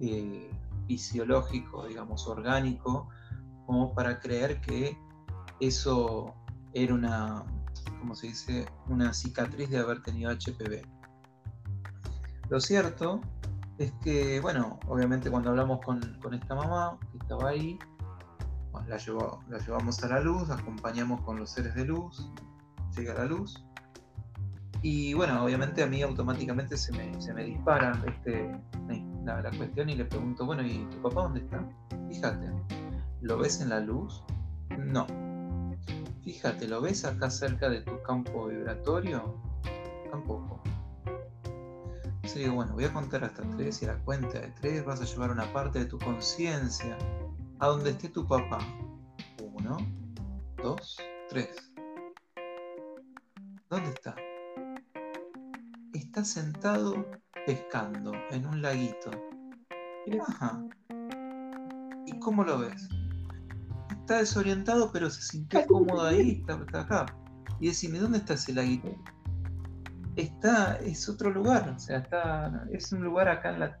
eh, 0.00 0.50
fisiológico, 0.88 1.86
digamos, 1.86 2.26
orgánico, 2.26 3.08
como 3.66 3.94
para 3.94 4.18
creer 4.18 4.60
que 4.60 4.98
eso 5.60 6.34
era 6.72 6.94
una, 6.94 7.44
como 8.00 8.14
se 8.14 8.28
dice, 8.28 8.66
una 8.88 9.12
cicatriz 9.12 9.70
de 9.70 9.78
haber 9.78 10.02
tenido 10.02 10.32
HPV. 10.32 10.82
Lo 12.50 12.60
cierto 12.60 13.20
es 13.78 13.92
que, 14.02 14.40
bueno, 14.40 14.78
obviamente 14.86 15.30
cuando 15.30 15.50
hablamos 15.50 15.80
con, 15.84 16.00
esta 16.34 16.54
mamá 16.54 16.98
que 17.10 17.18
estaba 17.18 17.48
ahí, 17.50 17.78
la, 18.86 18.98
la 19.48 19.58
llevamos 19.58 20.02
a 20.02 20.08
la 20.08 20.20
luz, 20.20 20.50
acompañamos 20.50 21.20
con 21.22 21.38
los 21.38 21.50
seres 21.50 21.74
de 21.74 21.84
luz, 21.84 22.30
llega 22.96 23.14
la 23.14 23.24
luz. 23.24 23.64
Y 24.82 25.14
bueno, 25.14 25.44
obviamente 25.44 25.82
a 25.82 25.86
mí 25.86 26.02
automáticamente 26.02 26.76
se 26.76 26.92
me, 26.92 27.20
se 27.22 27.32
me 27.32 27.44
dispara 27.44 28.02
este, 28.06 28.50
la, 29.24 29.50
cuestión 29.56 29.88
y 29.88 29.94
le 29.94 30.04
pregunto, 30.04 30.44
bueno, 30.44 30.62
¿y 30.66 30.84
tu 30.90 31.00
papá 31.02 31.22
dónde 31.22 31.40
está? 31.40 31.64
Fíjate, 32.08 32.50
¿lo 33.20 33.38
ves 33.38 33.60
en 33.60 33.68
la 33.68 33.80
luz? 33.80 34.24
No. 34.78 35.06
Fíjate, 36.24 36.68
¿lo 36.68 36.80
ves 36.80 37.04
acá 37.04 37.30
cerca 37.30 37.68
de 37.68 37.82
tu 37.82 38.00
campo 38.02 38.48
vibratorio? 38.48 39.36
Tampoco. 40.10 40.51
Entonces 42.22 42.42
digo, 42.42 42.54
bueno, 42.54 42.74
voy 42.74 42.84
a 42.84 42.92
contar 42.92 43.24
hasta 43.24 43.42
tres 43.56 43.82
y 43.82 43.86
a 43.86 43.94
la 43.94 44.04
cuenta 44.04 44.38
de 44.38 44.46
tres 44.60 44.84
vas 44.84 45.00
a 45.00 45.04
llevar 45.04 45.32
una 45.32 45.52
parte 45.52 45.80
de 45.80 45.86
tu 45.86 45.98
conciencia 45.98 46.96
a 47.58 47.66
donde 47.66 47.90
esté 47.90 48.08
tu 48.10 48.24
papá. 48.28 48.60
Uno, 49.42 49.76
dos, 50.62 50.98
tres. 51.28 51.48
¿Dónde 53.68 53.90
está? 53.90 54.14
Está 55.94 56.24
sentado 56.24 57.04
pescando 57.44 58.12
en 58.30 58.46
un 58.46 58.62
laguito. 58.62 59.10
Ajá. 60.20 60.64
¿Y 62.06 62.16
cómo 62.20 62.44
lo 62.44 62.60
ves? 62.60 62.88
Está 63.90 64.18
desorientado, 64.18 64.92
pero 64.92 65.10
se 65.10 65.22
sintió 65.22 65.66
cómodo 65.66 66.06
ahí, 66.06 66.44
está, 66.48 66.80
acá. 66.80 67.06
Y 67.58 67.66
decime, 67.66 67.98
¿dónde 67.98 68.18
está 68.18 68.34
ese 68.34 68.52
laguito? 68.52 68.94
Está, 70.16 70.76
es 70.76 71.08
otro 71.08 71.30
lugar, 71.30 71.70
o 71.74 71.78
sea, 71.78 71.98
está, 71.98 72.66
es 72.70 72.92
un 72.92 73.02
lugar 73.02 73.28
acá, 73.28 73.50
en 73.50 73.60
la, 73.60 73.78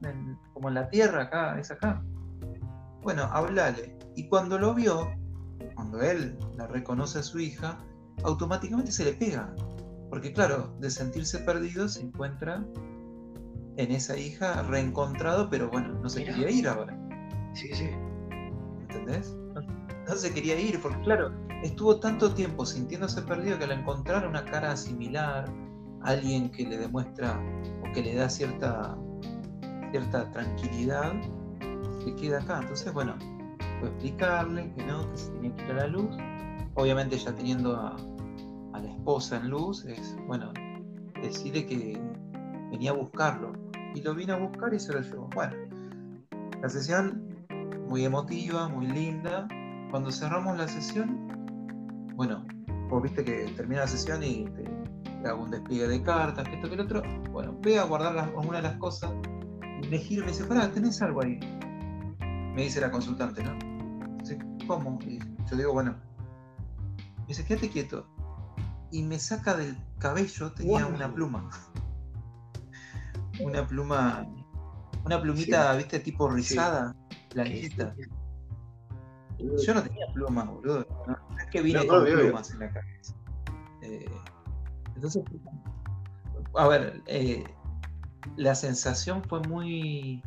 como 0.54 0.68
en 0.68 0.74
la 0.74 0.88
tierra, 0.88 1.24
acá, 1.24 1.58
es 1.58 1.70
acá. 1.70 2.02
Bueno, 3.02 3.24
hablale. 3.24 3.98
Y 4.16 4.28
cuando 4.28 4.58
lo 4.58 4.74
vio, 4.74 5.10
cuando 5.74 6.00
él 6.00 6.38
la 6.56 6.66
reconoce 6.66 7.18
a 7.18 7.22
su 7.22 7.38
hija, 7.38 7.78
automáticamente 8.24 8.92
se 8.92 9.04
le 9.04 9.12
pega. 9.12 9.54
Porque 10.08 10.32
claro, 10.32 10.74
de 10.78 10.90
sentirse 10.90 11.38
perdido 11.38 11.88
se 11.88 12.02
encuentra 12.02 12.64
en 13.76 13.90
esa 13.90 14.16
hija 14.16 14.62
reencontrado, 14.62 15.48
pero 15.48 15.70
bueno, 15.70 15.94
no 16.00 16.08
se 16.08 16.24
quería 16.24 16.50
ir 16.50 16.68
ahora. 16.68 16.96
Sí, 17.54 17.68
sí. 17.72 17.90
¿Entendés? 18.80 19.34
No, 20.06 20.14
se 20.14 20.32
quería 20.34 20.60
ir, 20.60 20.80
porque 20.80 21.00
claro, 21.02 21.32
estuvo 21.62 21.98
tanto 21.98 22.34
tiempo 22.34 22.66
sintiéndose 22.66 23.22
perdido 23.22 23.58
que 23.58 23.64
al 23.64 23.72
encontrar 23.72 24.26
una 24.26 24.44
cara 24.44 24.76
similar, 24.76 25.46
alguien 26.04 26.50
que 26.50 26.64
le 26.66 26.78
demuestra 26.78 27.40
o 27.80 27.92
que 27.92 28.02
le 28.02 28.14
da 28.14 28.28
cierta, 28.28 28.96
cierta 29.90 30.30
tranquilidad, 30.30 31.12
se 32.04 32.14
queda 32.16 32.40
acá. 32.40 32.60
Entonces, 32.60 32.92
bueno, 32.92 33.14
fue 33.80 33.88
explicarle 33.88 34.72
que 34.74 34.84
no, 34.84 35.10
que 35.10 35.16
se 35.16 35.30
tenía 35.32 35.54
que 35.56 35.64
ir 35.64 35.70
a 35.70 35.74
la 35.74 35.86
luz. 35.86 36.16
Obviamente 36.74 37.18
ya 37.18 37.34
teniendo 37.34 37.76
a, 37.76 37.96
a 38.72 38.80
la 38.80 38.88
esposa 38.88 39.36
en 39.36 39.50
luz, 39.50 39.84
es, 39.84 40.16
bueno, 40.26 40.52
decirle 41.22 41.66
que 41.66 42.00
venía 42.70 42.90
a 42.90 42.94
buscarlo. 42.94 43.52
Y 43.94 44.00
lo 44.00 44.14
vine 44.14 44.32
a 44.32 44.36
buscar 44.36 44.72
y 44.72 44.80
se 44.80 44.92
lo 44.92 45.00
llevó. 45.00 45.28
Bueno, 45.34 45.54
la 46.62 46.68
sesión 46.68 47.32
muy 47.88 48.04
emotiva, 48.04 48.68
muy 48.68 48.86
linda. 48.86 49.46
Cuando 49.90 50.10
cerramos 50.10 50.56
la 50.56 50.66
sesión, 50.66 51.28
bueno, 52.16 52.46
vos 52.88 53.02
viste 53.02 53.22
que 53.22 53.52
termina 53.54 53.82
la 53.82 53.86
sesión 53.86 54.22
y 54.22 54.44
te, 54.46 54.64
hago 55.28 55.42
un 55.42 55.50
despliegue 55.50 55.88
de 55.88 56.02
cartas, 56.02 56.48
que 56.48 56.54
esto, 56.54 56.68
que 56.68 56.74
el 56.74 56.80
otro. 56.80 57.02
Bueno, 57.30 57.52
voy 57.62 57.74
a 57.74 57.84
guardar 57.84 58.14
las, 58.14 58.28
una 58.34 58.58
de 58.58 58.62
las 58.62 58.76
cosas. 58.76 59.10
Me 59.90 59.98
giro 59.98 60.22
y 60.22 60.26
me 60.26 60.32
dice, 60.32 60.44
pará, 60.44 60.70
tenés 60.70 61.00
algo 61.02 61.22
ahí. 61.22 61.38
Me 62.54 62.62
dice 62.62 62.80
la 62.80 62.90
consultante, 62.90 63.42
¿no? 63.42 63.72
¿cómo? 64.66 64.98
Y 65.02 65.18
yo 65.18 65.56
digo, 65.56 65.72
bueno, 65.72 65.96
Me 67.18 67.26
dice, 67.28 67.44
quédate 67.44 67.70
quieto. 67.70 68.06
Y 68.90 69.02
me 69.02 69.18
saca 69.18 69.54
del 69.54 69.76
cabello, 69.98 70.52
tenía 70.52 70.86
una 70.86 71.12
pluma. 71.12 71.48
una 73.40 73.66
pluma, 73.66 74.26
una 75.04 75.20
plumita, 75.20 75.74
viste, 75.76 76.00
tipo 76.00 76.28
rizada, 76.28 76.94
blanquita. 77.34 77.94
Yo 79.38 79.74
no 79.74 79.82
tenía 79.82 80.06
plumas, 80.12 80.46
boludo. 80.46 80.86
No, 81.06 81.38
es 81.38 81.46
que 81.50 81.62
vine 81.62 81.86
con 81.86 82.04
plumas 82.04 82.50
en 82.50 82.58
la 82.60 82.70
cabeza. 82.70 83.14
Eh, 83.82 84.10
entonces, 85.02 85.24
a 86.54 86.68
ver, 86.68 87.02
eh, 87.06 87.42
la 88.36 88.54
sensación 88.54 89.20
fue 89.24 89.40
muy, 89.40 90.22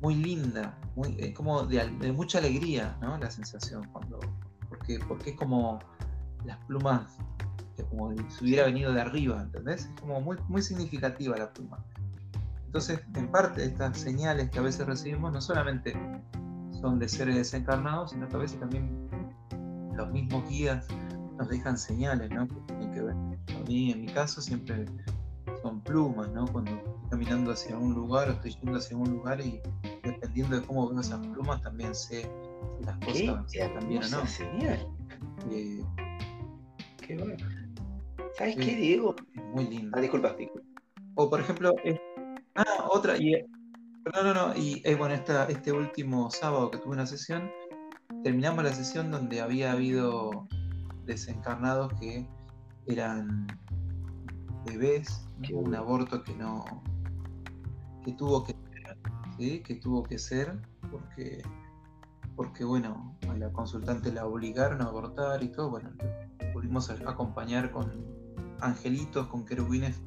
muy 0.00 0.14
linda, 0.14 0.74
muy, 0.96 1.14
es 1.18 1.34
como 1.34 1.64
de, 1.66 2.12
mucha 2.12 2.38
alegría, 2.38 2.96
¿no? 3.02 3.18
La 3.18 3.30
sensación 3.30 3.86
cuando, 3.92 4.20
porque, 4.70 4.98
porque 5.06 5.30
es 5.30 5.36
como 5.36 5.80
las 6.46 6.56
plumas, 6.64 7.18
como 7.90 8.14
si 8.30 8.44
hubiera 8.44 8.64
venido 8.64 8.90
de 8.94 9.02
arriba, 9.02 9.42
¿entendés? 9.42 9.84
Es 9.84 10.00
como 10.00 10.18
muy, 10.22 10.38
muy 10.48 10.62
significativa 10.62 11.36
la 11.36 11.52
pluma. 11.52 11.84
Entonces, 12.64 13.00
en 13.14 13.30
parte, 13.30 13.66
estas 13.66 13.98
señales 13.98 14.48
que 14.48 14.60
a 14.60 14.62
veces 14.62 14.86
recibimos 14.86 15.30
no 15.30 15.42
solamente 15.42 15.94
son 16.80 16.98
de 16.98 17.06
seres 17.06 17.36
desencarnados, 17.36 18.12
sino 18.12 18.26
que 18.30 18.36
a 18.36 18.38
veces 18.38 18.58
también 18.58 19.10
los 19.94 20.10
mismos 20.10 20.48
guías 20.48 20.86
nos 21.36 21.48
dejan 21.48 21.76
señales, 21.76 22.30
¿no? 22.30 22.46
Que 22.48 22.54
tienen 22.66 22.92
que 22.92 23.02
ver. 23.02 23.14
A 23.14 23.68
mí, 23.68 23.92
en 23.92 24.02
mi 24.02 24.06
caso, 24.06 24.40
siempre 24.40 24.86
son 25.62 25.80
plumas, 25.82 26.30
¿no? 26.30 26.46
Cuando 26.48 26.72
estoy 26.72 26.92
caminando 27.10 27.52
hacia 27.52 27.76
un 27.76 27.94
lugar 27.94 28.28
o 28.28 28.32
estoy 28.32 28.54
yendo 28.62 28.78
hacia 28.78 28.96
un 28.96 29.10
lugar 29.10 29.40
y 29.40 29.60
dependiendo 30.02 30.60
de 30.60 30.66
cómo 30.66 30.90
veo 30.90 31.00
esas 31.00 31.26
plumas, 31.26 31.62
también 31.62 31.94
sé 31.94 32.30
las 32.80 32.96
cosas 32.98 33.46
también 33.74 34.04
o 34.04 34.08
no. 34.08 34.26
Señal. 34.26 34.86
Eh, 35.50 35.82
qué 37.06 37.16
bueno. 37.16 37.36
¿Sabes 38.36 38.56
qué, 38.56 38.76
Diego? 38.76 39.14
Muy 39.52 39.66
lindo. 39.68 39.96
Ah, 39.96 40.00
disculpa, 40.00 40.34
disculpa. 40.34 40.68
O 41.14 41.30
por 41.30 41.40
ejemplo, 41.40 41.72
ah, 42.56 42.88
otra, 42.90 43.16
y 43.16 43.32
no, 44.12 44.22
no, 44.22 44.34
no. 44.34 44.56
Y 44.56 44.82
eh, 44.84 44.96
bueno, 44.96 45.14
esta, 45.14 45.46
este 45.46 45.72
último 45.72 46.30
sábado 46.30 46.70
que 46.70 46.78
tuve 46.78 46.94
una 46.94 47.06
sesión, 47.06 47.50
terminamos 48.22 48.64
la 48.64 48.72
sesión 48.72 49.10
donde 49.10 49.40
había 49.40 49.72
habido 49.72 50.48
desencarnados 51.06 51.92
que 51.94 52.28
eran 52.86 53.46
bebés, 54.64 55.28
un 55.52 55.74
aborto 55.74 56.22
que 56.22 56.34
no, 56.34 56.64
que 58.04 58.12
tuvo 58.12 58.44
que 58.44 58.52
ser, 58.52 58.98
¿sí? 59.38 59.60
que 59.60 59.74
tuvo 59.76 60.02
que 60.02 60.18
ser 60.18 60.58
porque, 60.90 61.42
porque 62.36 62.64
bueno, 62.64 63.16
a 63.28 63.34
la 63.34 63.52
consultante 63.52 64.12
la 64.12 64.26
obligaron 64.26 64.82
a 64.82 64.86
abortar 64.86 65.42
y 65.42 65.48
todo, 65.48 65.70
bueno, 65.70 65.90
pudimos 66.52 66.90
acompañar 66.90 67.70
con 67.70 68.04
angelitos, 68.60 69.26
con 69.26 69.44
querubines 69.44 70.00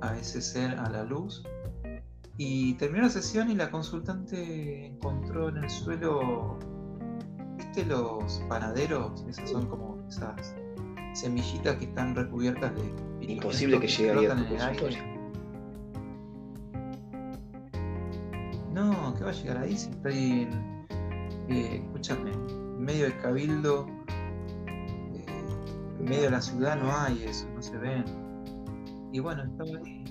a 0.00 0.16
ese 0.16 0.42
ser 0.42 0.78
a 0.78 0.90
la 0.90 1.04
luz 1.04 1.42
y 2.36 2.74
terminó 2.74 3.04
la 3.04 3.10
sesión 3.10 3.50
y 3.50 3.54
la 3.54 3.70
consultante 3.70 4.86
encontró 4.86 5.48
en 5.50 5.58
el 5.58 5.70
suelo, 5.70 6.58
¿viste 7.56 7.84
los 7.84 8.42
panaderos? 8.48 9.24
Esas 9.28 9.50
son 9.50 9.66
como 9.66 9.91
esas 10.12 10.54
semillitas 11.14 11.76
que 11.76 11.84
están 11.86 12.14
recubiertas 12.14 12.72
de... 12.74 13.32
Imposible 13.32 13.78
que, 13.78 13.86
llegue 13.86 14.10
ahí 14.10 14.26
a 14.26 14.72
tu 14.72 14.86
No, 18.72 19.14
¿qué 19.14 19.24
va 19.24 19.30
a 19.30 19.32
llegar 19.32 19.58
ahí 19.58 19.76
si 19.76 19.90
estoy 19.90 20.42
en... 20.42 20.86
Eh, 21.48 21.82
escúchame, 21.84 22.30
en 22.32 22.84
medio 22.84 23.04
del 23.04 23.18
cabildo, 23.18 23.86
eh, 25.14 25.24
en 25.98 26.04
medio 26.04 26.22
de 26.22 26.30
la 26.30 26.40
ciudad 26.40 26.80
no 26.80 26.90
hay 26.96 27.24
eso, 27.24 27.48
no 27.54 27.62
se 27.62 27.76
ven. 27.76 28.04
Y 29.12 29.20
bueno, 29.20 29.44
estaba 29.44 29.78
ahí 29.84 30.02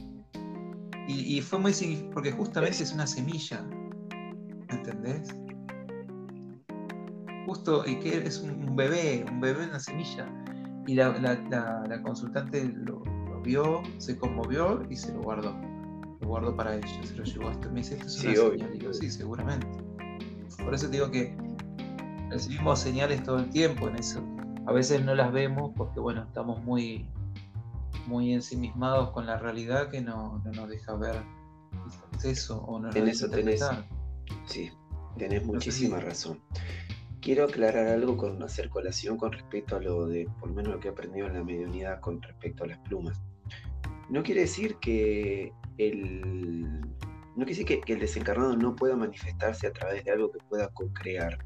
y, 1.08 1.42
fue 1.42 1.60
muy 1.60 1.74
significativo, 1.74 2.14
porque 2.14 2.32
justamente 2.32 2.84
es 2.84 2.94
una 2.94 3.08
semilla, 3.08 3.66
¿entendés? 4.70 5.36
Justo, 7.52 7.84
y 7.86 7.98
que 7.98 8.16
es 8.26 8.40
un, 8.40 8.78
bebé, 8.78 9.26
un 9.30 9.42
bebé, 9.42 9.66
una 9.66 9.78
semilla. 9.78 10.26
Y 10.88 10.96
la, 10.96 12.02
consultante 12.02 12.64
lo, 12.64 13.04
vio, 13.44 13.84
se 13.98 14.18
conmovió 14.18 14.82
y 14.90 14.96
se 14.96 15.12
lo 15.12 15.22
guardó. 15.22 15.54
Lo 16.22 16.28
guardó 16.30 16.56
para 16.56 16.78
ellos, 16.78 16.90
se 17.04 17.14
lo 17.14 17.26
llevó 17.26 17.50
hasta. 17.50 17.68
Me 17.68 17.82
dice, 17.82 17.96
esto 17.96 18.08
es 18.08 18.14
sí, 18.14 18.28
una 18.28 18.52
señal. 18.52 18.72
digo, 18.72 18.94
sí, 18.94 19.12
seguramente. 19.12 19.68
Por 20.64 20.74
eso 20.74 20.88
digo 20.88 21.12
que 21.12 21.36
recibimos 22.30 22.80
señales 22.80 23.22
todo 23.22 23.40
el 23.40 23.50
tiempo 23.50 23.90
en 23.90 23.98
eso. 23.98 24.24
A 24.66 24.72
veces 24.72 25.04
no 25.04 25.14
las 25.14 25.34
vemos 25.34 25.74
porque, 25.76 26.00
bueno, 26.00 26.24
estamos 26.24 26.64
muy 26.64 27.06
muy 28.08 28.34
ensimismados 28.34 29.12
con 29.12 29.26
la 29.26 29.38
realidad 29.38 29.90
que 29.90 30.00
no, 30.00 30.42
nos 30.46 30.70
deja 30.70 30.96
ver 30.96 31.22
eso 32.24 32.62
o 32.62 32.80
no 32.80 32.90
en 32.96 33.08
eso 33.10 33.30
tenés, 33.30 33.62
sí, 34.46 34.72
tenés 35.18 35.46
muchísima 35.46 36.00
razón. 36.00 36.40
Quiero 37.22 37.46
aclarar 37.46 37.88
algo 37.88 38.18
con 38.18 38.42
hacer 38.42 38.70
colación 38.70 39.16
con 39.16 39.32
respecto 39.32 39.76
a 39.76 39.80
lo 39.80 40.08
de, 40.08 40.28
por 40.40 40.50
lo 40.50 40.56
menos 40.56 40.74
lo 40.74 40.80
que 40.80 40.88
he 40.88 40.92
aprendido 40.92 41.28
en 41.28 41.34
la 41.34 41.44
mediunidad 41.44 42.00
con 42.00 42.22
respecto 42.22 42.64
a 42.64 42.68
las 42.68 42.80
plumas. 42.80 43.22
No 44.10 44.24
quiere 44.24 44.42
decir 44.42 44.76
que 44.78 45.54
el, 45.78 46.82
no 46.82 47.46
quiere 47.46 47.52
decir 47.52 47.66
que, 47.66 47.82
que 47.82 47.94
el 47.94 48.00
desencarnado 48.00 48.58
no 48.58 48.76
pueda 48.76 48.96
manifestarse 48.96 49.68
a 49.68 49.74
través 49.74 50.04
de 50.04 50.12
algo 50.12 50.32
que 50.32 50.40
pueda 50.50 50.68
co-crear, 50.70 51.38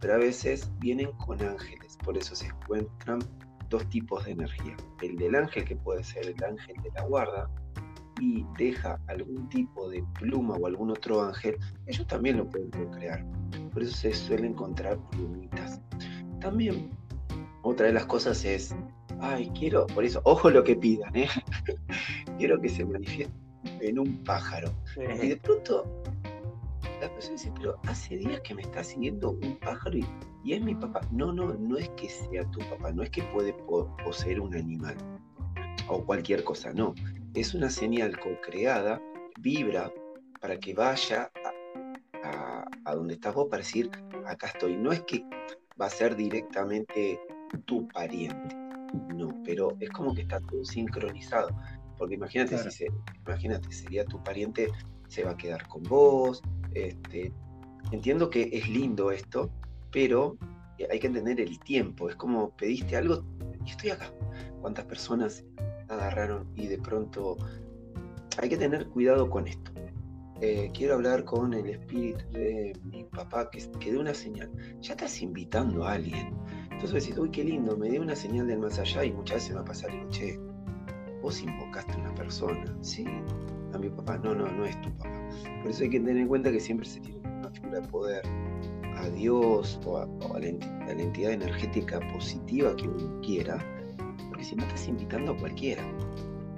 pero 0.00 0.14
a 0.14 0.18
veces 0.18 0.70
vienen 0.78 1.10
con 1.12 1.40
ángeles, 1.40 1.96
por 2.04 2.18
eso 2.18 2.36
se 2.36 2.46
encuentran 2.46 3.20
dos 3.70 3.88
tipos 3.88 4.24
de 4.26 4.32
energía. 4.32 4.76
El 5.02 5.16
del 5.16 5.34
ángel, 5.34 5.64
que 5.64 5.76
puede 5.76 6.04
ser 6.04 6.26
el 6.26 6.44
ángel 6.44 6.76
de 6.82 6.90
la 6.94 7.02
guarda, 7.04 7.50
y 8.20 8.44
deja 8.58 9.00
algún 9.06 9.48
tipo 9.48 9.88
de 9.88 10.04
pluma 10.20 10.54
o 10.54 10.66
algún 10.66 10.90
otro 10.90 11.22
ángel, 11.22 11.58
ellos 11.86 12.06
también 12.06 12.36
lo 12.36 12.48
pueden 12.48 12.70
crear. 12.90 13.24
Por 13.74 13.82
eso 13.82 13.94
se 13.96 14.14
suelen 14.14 14.52
encontrar 14.52 14.98
plumitas. 15.10 15.80
También, 16.40 16.90
otra 17.62 17.86
de 17.86 17.92
las 17.92 18.06
cosas 18.06 18.44
es, 18.44 18.74
ay, 19.20 19.50
quiero, 19.58 19.86
por 19.88 20.04
eso, 20.04 20.20
ojo 20.24 20.48
lo 20.48 20.64
que 20.64 20.76
pidan, 20.76 21.14
¿eh? 21.16 21.28
quiero 22.38 22.60
que 22.60 22.68
se 22.68 22.84
manifieste 22.84 23.34
en 23.80 23.98
un 23.98 24.22
pájaro. 24.24 24.72
Y 25.22 25.28
de 25.28 25.36
pronto 25.36 25.84
la 27.00 27.12
persona 27.12 27.32
dice, 27.32 27.52
pero 27.56 27.78
hace 27.86 28.16
días 28.16 28.40
que 28.40 28.54
me 28.54 28.62
está 28.62 28.82
siguiendo 28.82 29.32
un 29.32 29.56
pájaro 29.56 29.98
y, 29.98 30.52
es 30.52 30.62
mi 30.62 30.74
papá. 30.74 31.00
No, 31.10 31.32
no, 31.32 31.54
no 31.54 31.76
es 31.76 31.88
que 31.90 32.08
sea 32.08 32.48
tu 32.50 32.60
papá, 32.60 32.92
no 32.92 33.02
es 33.02 33.10
que 33.10 33.22
puede 33.24 33.54
poseer 34.04 34.40
un 34.40 34.54
animal 34.54 34.96
o 35.88 36.04
cualquier 36.04 36.44
cosa, 36.44 36.72
no. 36.72 36.94
Es 37.34 37.54
una 37.54 37.70
señal 37.70 38.18
co-creada, 38.18 39.00
vibra 39.40 39.92
para 40.40 40.58
que 40.58 40.74
vaya 40.74 41.30
a, 41.44 41.53
a, 42.24 42.94
donde 42.94 43.14
estás 43.14 43.34
vos 43.34 43.48
para 43.50 43.62
decir, 43.62 43.90
acá 44.26 44.48
estoy. 44.48 44.76
No 44.76 44.92
es 44.92 45.00
que 45.02 45.24
va 45.80 45.86
a 45.86 45.90
ser 45.90 46.16
directamente 46.16 47.20
tu 47.64 47.86
pariente, 47.88 48.56
no, 49.14 49.28
pero 49.44 49.76
es 49.80 49.90
como 49.90 50.14
que 50.14 50.22
está 50.22 50.40
todo 50.40 50.64
sincronizado. 50.64 51.48
Porque 51.98 52.14
imagínate 52.14 52.58
si 52.58 52.70
se, 52.70 52.86
imagínate, 53.26 53.70
sería 53.72 54.04
tu 54.04 54.22
pariente, 54.22 54.68
se 55.08 55.24
va 55.24 55.32
a 55.32 55.36
quedar 55.36 55.66
con 55.68 55.82
vos, 55.84 56.42
este, 56.72 57.32
entiendo 57.92 58.30
que 58.30 58.50
es 58.52 58.68
lindo 58.68 59.12
esto, 59.12 59.50
pero 59.92 60.36
hay 60.90 60.98
que 60.98 61.06
entender 61.06 61.40
el 61.40 61.58
tiempo. 61.60 62.08
Es 62.10 62.16
como 62.16 62.50
pediste 62.50 62.96
algo 62.96 63.24
y 63.64 63.70
estoy 63.70 63.90
acá. 63.90 64.12
¿Cuántas 64.60 64.84
personas 64.86 65.44
agarraron 65.88 66.48
y 66.56 66.66
de 66.66 66.78
pronto 66.78 67.36
hay 68.40 68.48
que 68.48 68.56
tener 68.56 68.86
cuidado 68.88 69.30
con 69.30 69.46
esto? 69.46 69.70
Eh, 70.40 70.70
quiero 70.74 70.94
hablar 70.94 71.24
con 71.24 71.54
el 71.54 71.66
espíritu 71.66 72.24
de 72.32 72.72
mi 72.84 73.04
papá 73.04 73.48
que, 73.50 73.58
que 73.78 73.92
dé 73.92 73.98
una 73.98 74.14
señal. 74.14 74.50
Ya 74.80 74.92
estás 74.92 75.22
invitando 75.22 75.84
a 75.84 75.92
alguien. 75.92 76.34
Entonces 76.70 77.04
decís, 77.04 77.18
uy, 77.18 77.30
qué 77.30 77.44
lindo, 77.44 77.76
me 77.76 77.88
dio 77.88 78.02
una 78.02 78.16
señal 78.16 78.48
del 78.48 78.58
más 78.58 78.78
allá 78.78 79.04
y 79.04 79.12
muchas 79.12 79.36
veces 79.36 79.50
me 79.50 79.56
va 79.56 79.62
a 79.62 79.64
pasar, 79.64 79.90
digo, 79.92 80.08
che, 80.10 80.38
vos 81.22 81.40
invocaste 81.40 81.92
a 81.92 81.96
una 81.98 82.14
persona. 82.14 82.76
Sí, 82.80 83.06
a 83.72 83.78
mi 83.78 83.88
papá. 83.88 84.18
No, 84.18 84.34
no, 84.34 84.46
no 84.46 84.64
es 84.64 84.80
tu 84.82 84.90
papá. 84.98 85.28
Por 85.62 85.70
eso 85.70 85.84
hay 85.84 85.90
que 85.90 86.00
tener 86.00 86.18
en 86.18 86.28
cuenta 86.28 86.50
que 86.50 86.60
siempre 86.60 86.86
se 86.86 87.00
tiene 87.00 87.20
una 87.26 87.50
figura 87.50 87.80
de 87.80 87.88
poder 87.88 88.22
a 88.96 89.08
Dios 89.08 89.80
o 89.84 89.98
a, 89.98 90.38
la, 90.38 90.48
entidad 90.48 91.32
energética 91.32 92.00
positiva 92.12 92.74
que 92.76 92.88
uno 92.88 93.20
quiera, 93.20 93.58
porque 94.28 94.44
si 94.44 94.56
no 94.56 94.64
estás 94.64 94.86
invitando 94.88 95.32
a 95.32 95.36
cualquiera. 95.36 95.82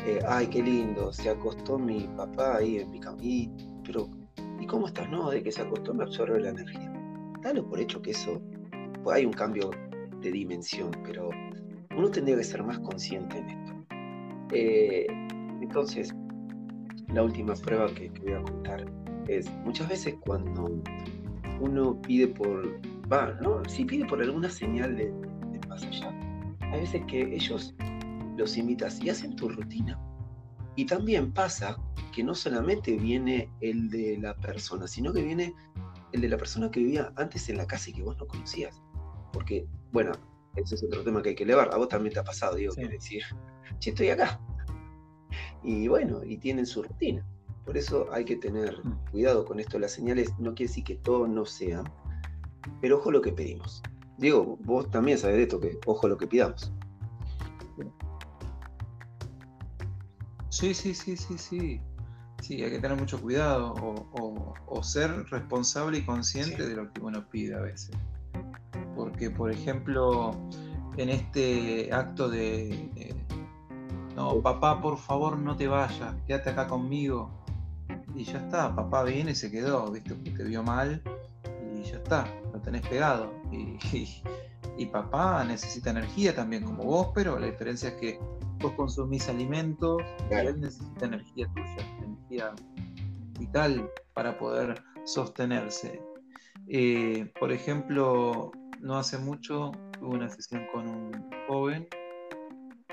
Eh, 0.07 0.21
ay, 0.29 0.47
qué 0.47 0.63
lindo, 0.63 1.13
se 1.13 1.29
acostó 1.29 1.81
mi 1.81 2.09
papá 2.17 2.59
ahí 2.59 2.79
en 2.79 2.93
mi 2.93 3.01
cama. 3.01 3.19
pero, 3.85 4.09
¿y 4.61 4.67
cómo 4.67 4.87
estás? 4.87 5.11
No, 5.11 5.31
de 5.31 5.43
que 5.43 5.51
se 5.51 5.63
acostó 5.63 5.93
me 5.93 6.05
absorbe 6.05 6.39
la 6.39 6.51
energía. 6.51 6.93
Dalo 7.43 7.69
por 7.69 7.81
hecho 7.81 8.01
que 8.01 8.13
eso, 8.13 8.41
pues 9.03 9.17
hay 9.17 9.27
un 9.27 9.33
cambio 9.33 9.69
de 10.21 10.31
dimensión, 10.31 10.93
pero 11.05 11.31
uno 11.97 12.09
tendría 12.09 12.37
que 12.37 12.45
ser 12.45 12.63
más 12.63 12.79
consciente 12.79 13.37
en 13.37 13.51
esto. 13.51 13.73
Eh, 14.53 15.07
entonces, 15.61 16.15
la 17.09 17.25
última 17.25 17.55
prueba 17.55 17.89
que, 17.89 18.09
voy 18.23 18.35
a 18.35 18.43
contar 18.43 18.87
es 19.27 19.51
muchas 19.65 19.89
veces 19.89 20.15
cuando 20.21 20.83
uno 21.61 22.01
pide 22.03 22.29
por, 22.29 22.81
va, 23.13 23.37
¿no? 23.43 23.65
Si 23.65 23.85
pide 23.85 24.05
por 24.05 24.23
alguna 24.23 24.51
señal 24.51 24.95
de, 24.95 25.13
más 25.69 25.83
allá, 25.83 26.15
hay 26.61 26.83
veces 26.83 27.03
que 27.09 27.23
ellos 27.35 27.75
los 28.37 28.57
invitas 28.57 29.01
y 29.01 29.11
hacen 29.11 29.37
tu 29.37 29.49
rutina. 29.49 29.99
Y 30.77 30.87
también 30.87 31.33
pasa 31.33 31.77
que 32.15 32.23
no 32.23 32.35
solamente 32.35 32.97
viene 32.97 33.51
el 33.61 33.91
de 33.91 34.19
la 34.19 34.35
persona, 34.37 34.87
sino 34.87 35.13
que 35.13 35.23
viene 35.23 35.55
el 36.13 36.21
de 36.21 36.29
la 36.29 36.37
persona 36.37 36.71
que 36.71 36.81
vivía 36.81 37.13
antes 37.17 37.49
en 37.49 37.57
la 37.57 37.67
casa 37.67 37.91
y 37.91 37.95
que 37.95 38.03
vos 38.03 38.17
no 38.19 38.27
conocías. 38.27 38.83
Porque, 39.33 39.67
bueno, 39.93 40.13
ese 40.55 40.75
es 40.75 40.85
otro 40.85 41.03
tema 41.03 41.23
que 41.23 41.31
hay 41.31 41.35
que 41.35 41.45
elevar. 41.45 41.71
A 41.73 41.79
vos 41.79 41.89
también 41.89 42.13
te 42.13 42.21
ha 42.21 42.25
pasado, 42.25 42.57
digo, 42.57 42.75
que 42.75 42.89
decir, 42.89 43.23
che, 43.79 43.91
estoy 43.91 44.11
acá. 44.11 44.41
Y 45.63 45.89
bueno, 45.89 46.23
y 46.25 46.37
tienen 46.39 46.67
su 46.67 46.83
rutina. 46.83 47.27
Por 47.65 47.77
eso 47.77 48.07
hay 48.13 48.25
que 48.25 48.37
tener 48.37 48.79
mm. 48.85 49.11
cuidado 49.11 49.45
con 49.45 49.59
esto. 49.59 49.79
Las 49.79 49.93
señales 49.93 50.33
no 50.39 50.55
quiere 50.55 50.69
decir 50.69 50.85
que 50.85 50.97
todo 50.97 51.27
no 51.27 51.45
sea, 51.45 51.83
pero 52.81 52.99
ojo 52.99 53.11
lo 53.11 53.21
que 53.21 53.33
pedimos. 53.33 53.83
Diego, 54.19 54.57
vos 54.63 54.91
también 54.91 55.19
sabés 55.19 55.37
de 55.37 55.43
esto, 55.43 55.61
que 55.61 55.79
ojo 55.85 56.09
lo 56.09 56.17
que 56.17 56.27
pidamos. 56.27 56.73
Sí, 60.59 60.73
sí, 60.73 60.95
sí, 60.95 61.19
sí, 61.19 61.37
sí. 61.37 61.81
Sí, 62.41 62.63
hay 62.63 62.71
que 62.71 62.79
tener 62.79 62.97
mucho 62.97 63.21
cuidado 63.21 63.75
o, 63.77 64.83
ser 64.83 65.27
responsable 65.27 65.99
y 65.99 66.03
consciente 66.03 66.67
de 66.67 66.77
lo 66.77 66.91
que 66.91 67.03
uno 67.03 67.29
pide 67.29 67.55
a 67.55 67.61
veces. 67.61 67.95
Porque, 68.95 69.31
por 69.31 69.51
ejemplo, 69.51 70.35
en 70.97 71.11
este 71.11 71.93
acto 71.93 72.31
de, 72.31 72.89
no, 74.15 74.41
papá, 74.41 74.81
por 74.81 74.97
favor, 74.97 75.39
no 75.39 75.59
te 75.59 75.69
vayas, 75.69 76.15
quédate 76.27 76.49
acá 76.49 76.67
conmigo. 76.67 77.31
Y 78.15 78.25
ya 78.25 78.39
está, 78.39 78.75
papá 78.75 79.03
viene 79.03 79.33
y 79.33 79.35
se 79.35 79.51
quedó, 79.51 79.91
viste, 79.91 80.15
porque 80.15 80.31
te 80.31 80.45
vio 80.45 80.63
mal 80.63 81.03
y 81.75 81.83
ya 81.83 81.97
está, 81.97 82.27
lo 82.55 82.61
tenés 82.61 82.81
pegado. 82.89 83.31
Y, 83.53 83.79
y 84.79 84.87
papá 84.87 85.45
necesita 85.45 85.91
energía 85.91 86.35
también 86.35 86.65
como 86.65 86.83
vos, 86.85 87.09
pero 87.15 87.39
la 87.39 87.45
diferencia 87.45 87.91
es 87.91 87.95
que 87.97 88.19
vos 88.67 88.75
consumís 88.75 89.29
alimentos 89.29 90.03
y 90.29 90.35
él 90.35 90.61
necesita 90.61 91.07
energía 91.07 91.47
tuya, 91.55 91.77
energía 92.05 92.55
vital 93.39 93.91
para 94.13 94.37
poder 94.39 94.83
sostenerse. 95.05 96.01
Eh, 96.69 97.33
por 97.39 97.53
ejemplo, 97.53 98.51
no 98.81 98.97
hace 98.97 99.19
mucho 99.19 99.71
tuve 99.93 100.17
una 100.17 100.29
sesión 100.29 100.67
con 100.73 100.89
un 100.89 101.31
joven 101.47 101.87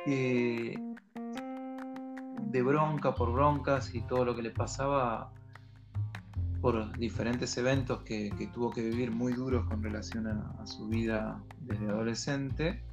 que 0.05 0.79
de 2.51 2.61
bronca 2.61 3.15
por 3.15 3.33
broncas 3.33 3.95
y 3.95 4.01
todo 4.01 4.25
lo 4.25 4.35
que 4.35 4.43
le 4.43 4.51
pasaba 4.51 5.31
por 6.61 6.95
diferentes 6.97 7.57
eventos 7.57 8.03
que, 8.03 8.31
tuvo 8.53 8.69
que 8.69 8.83
vivir 8.83 9.11
muy 9.11 9.33
duros 9.33 9.65
con 9.65 9.81
relación 9.81 10.27
a 10.27 10.65
su 10.67 10.87
vida 10.87 11.41
desde 11.61 11.89
adolescente, 11.89 12.83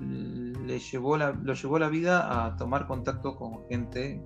le 0.00 0.78
llevó 0.78 1.16
la, 1.16 1.32
lo 1.32 1.54
llevó 1.54 1.78
la 1.78 1.88
vida 1.88 2.46
a 2.46 2.56
tomar 2.56 2.86
contacto 2.86 3.36
con 3.36 3.66
gente 3.68 4.22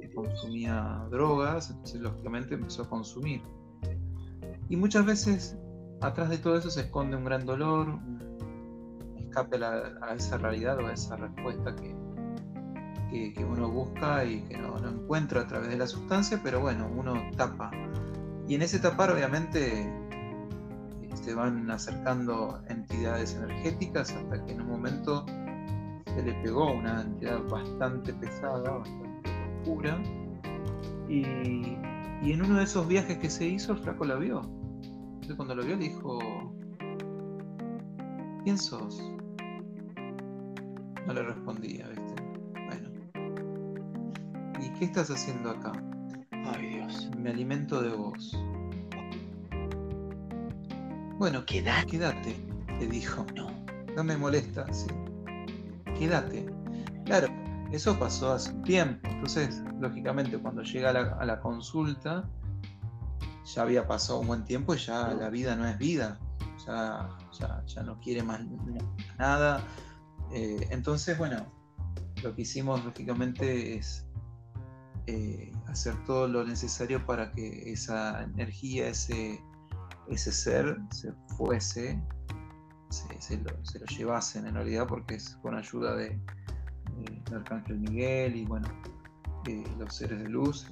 que 0.00 0.12
consumía 0.14 1.06
drogas, 1.10 1.70
entonces 1.70 2.00
lógicamente 2.00 2.54
empezó 2.54 2.82
a 2.82 2.88
consumir. 2.88 3.42
Y 4.68 4.76
muchas 4.76 5.04
veces 5.04 5.58
atrás 6.00 6.30
de 6.30 6.38
todo 6.38 6.56
eso 6.56 6.70
se 6.70 6.82
esconde 6.82 7.16
un 7.16 7.24
gran 7.24 7.44
dolor, 7.44 7.88
un 7.88 9.16
escape 9.18 9.62
a, 9.64 10.14
esa 10.14 10.38
realidad 10.38 10.78
o 10.78 10.86
a 10.86 10.92
esa 10.92 11.16
respuesta 11.16 11.74
que, 11.76 13.32
que, 13.34 13.44
uno 13.44 13.68
busca 13.70 14.24
y 14.24 14.42
que 14.42 14.56
no, 14.56 14.78
no, 14.78 14.88
encuentra 14.88 15.42
a 15.42 15.46
través 15.46 15.68
de 15.68 15.76
la 15.76 15.86
sustancia, 15.86 16.40
pero 16.42 16.60
bueno, 16.60 16.88
uno 16.94 17.14
tapa. 17.36 17.70
Y 18.48 18.54
en 18.54 18.62
ese 18.62 18.78
tapar 18.78 19.10
obviamente 19.10 19.90
se 21.16 21.34
van 21.34 21.70
acercando 21.70 22.62
entidades 22.68 23.34
energéticas 23.34 24.12
hasta 24.12 24.44
que 24.44 24.52
en 24.52 24.62
un 24.62 24.68
momento 24.68 25.24
se 26.14 26.22
le 26.22 26.32
pegó 26.42 26.72
una 26.72 27.02
entidad 27.02 27.42
bastante 27.48 28.12
pesada, 28.14 28.70
bastante 28.70 29.30
oscura. 29.60 30.02
Y, 31.08 31.24
en 31.24 32.42
uno 32.42 32.58
de 32.58 32.64
esos 32.64 32.86
viajes 32.86 33.18
que 33.18 33.28
se 33.28 33.46
hizo, 33.46 33.72
el 33.72 33.78
flaco 33.78 34.04
la 34.04 34.16
vio. 34.16 34.42
Entonces 35.14 35.36
cuando 35.36 35.54
lo 35.54 35.64
vio 35.64 35.76
le 35.76 35.84
dijo, 35.84 36.18
¿quién 38.44 38.58
sos? 38.58 39.02
No 41.06 41.12
le 41.12 41.22
respondía, 41.22 41.88
¿viste? 41.88 42.14
Bueno. 42.66 42.90
¿Y 44.60 44.70
qué 44.78 44.84
estás 44.84 45.10
haciendo 45.10 45.50
acá? 45.50 45.72
Ay 46.30 46.76
Dios. 46.76 47.10
Me 47.18 47.30
alimento 47.30 47.82
de 47.82 47.90
vos. 47.90 48.36
Bueno, 51.22 51.46
quédate, 51.46 51.86
quédate, 51.86 52.36
le 52.80 52.86
dijo. 52.88 53.24
No, 53.36 53.48
no 53.94 54.02
me 54.02 54.16
molesta, 54.16 54.66
sí. 54.74 54.88
Quédate. 55.96 56.52
Claro, 57.04 57.28
eso 57.70 57.96
pasó 57.96 58.32
hace 58.32 58.50
un 58.50 58.64
tiempo. 58.64 59.08
Entonces, 59.08 59.62
lógicamente, 59.78 60.36
cuando 60.36 60.62
llega 60.62 60.90
a 60.90 61.24
la, 61.24 61.40
consulta, 61.40 62.28
ya 63.44 63.62
había 63.62 63.86
pasado 63.86 64.18
un 64.18 64.26
buen 64.26 64.44
tiempo 64.44 64.74
y 64.74 64.78
ya 64.78 65.14
la 65.14 65.30
vida 65.30 65.54
no 65.54 65.64
es 65.68 65.78
vida. 65.78 66.18
Ya, 66.66 67.08
ya, 67.66 67.82
no 67.84 68.00
quiere 68.00 68.24
más 68.24 68.40
nada. 69.16 69.64
Eh, 70.32 70.66
entonces, 70.70 71.16
bueno, 71.16 71.46
lo 72.20 72.34
que 72.34 72.42
hicimos, 72.42 72.84
lógicamente, 72.84 73.76
es 73.76 74.08
eh, 75.06 75.52
hacer 75.68 75.94
todo 76.04 76.26
lo 76.26 76.42
necesario 76.42 77.06
para 77.06 77.30
que 77.30 77.70
esa 77.70 78.24
energía, 78.24 78.88
ese 78.88 79.40
ese 80.12 80.32
ser 80.32 80.78
se 80.90 81.12
fuese, 81.36 82.00
se, 82.90 83.38
lo, 83.38 83.86
llevasen 83.86 84.46
en 84.46 84.54
realidad, 84.54 84.86
porque 84.86 85.14
es 85.14 85.36
con 85.42 85.54
ayuda 85.54 85.96
de, 85.96 86.18
Arcángel 87.34 87.78
Miguel 87.78 88.36
y 88.36 88.44
bueno, 88.44 88.68
los 89.78 89.94
seres 89.94 90.20
de 90.20 90.28
luz, 90.28 90.66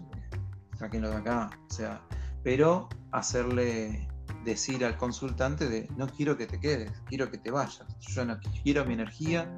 saquenlo 0.79 1.09
de 1.09 1.16
acá, 1.16 1.50
o 1.68 1.72
sea, 1.72 2.03
pero 2.42 2.88
hacerle 3.12 4.07
decir 4.44 4.85
al 4.85 4.96
consultante 4.96 5.68
de 5.68 5.88
no 5.96 6.07
quiero 6.07 6.37
que 6.37 6.46
te 6.46 6.61
quedes, 6.61 6.92
quiero 7.07 7.31
que 7.31 7.38
te 7.38 7.50
vayas, 7.50 7.83
yo 8.00 8.24
no 8.24 8.38
quiero 8.62 8.85
mi 8.85 8.94
energía, 8.94 9.50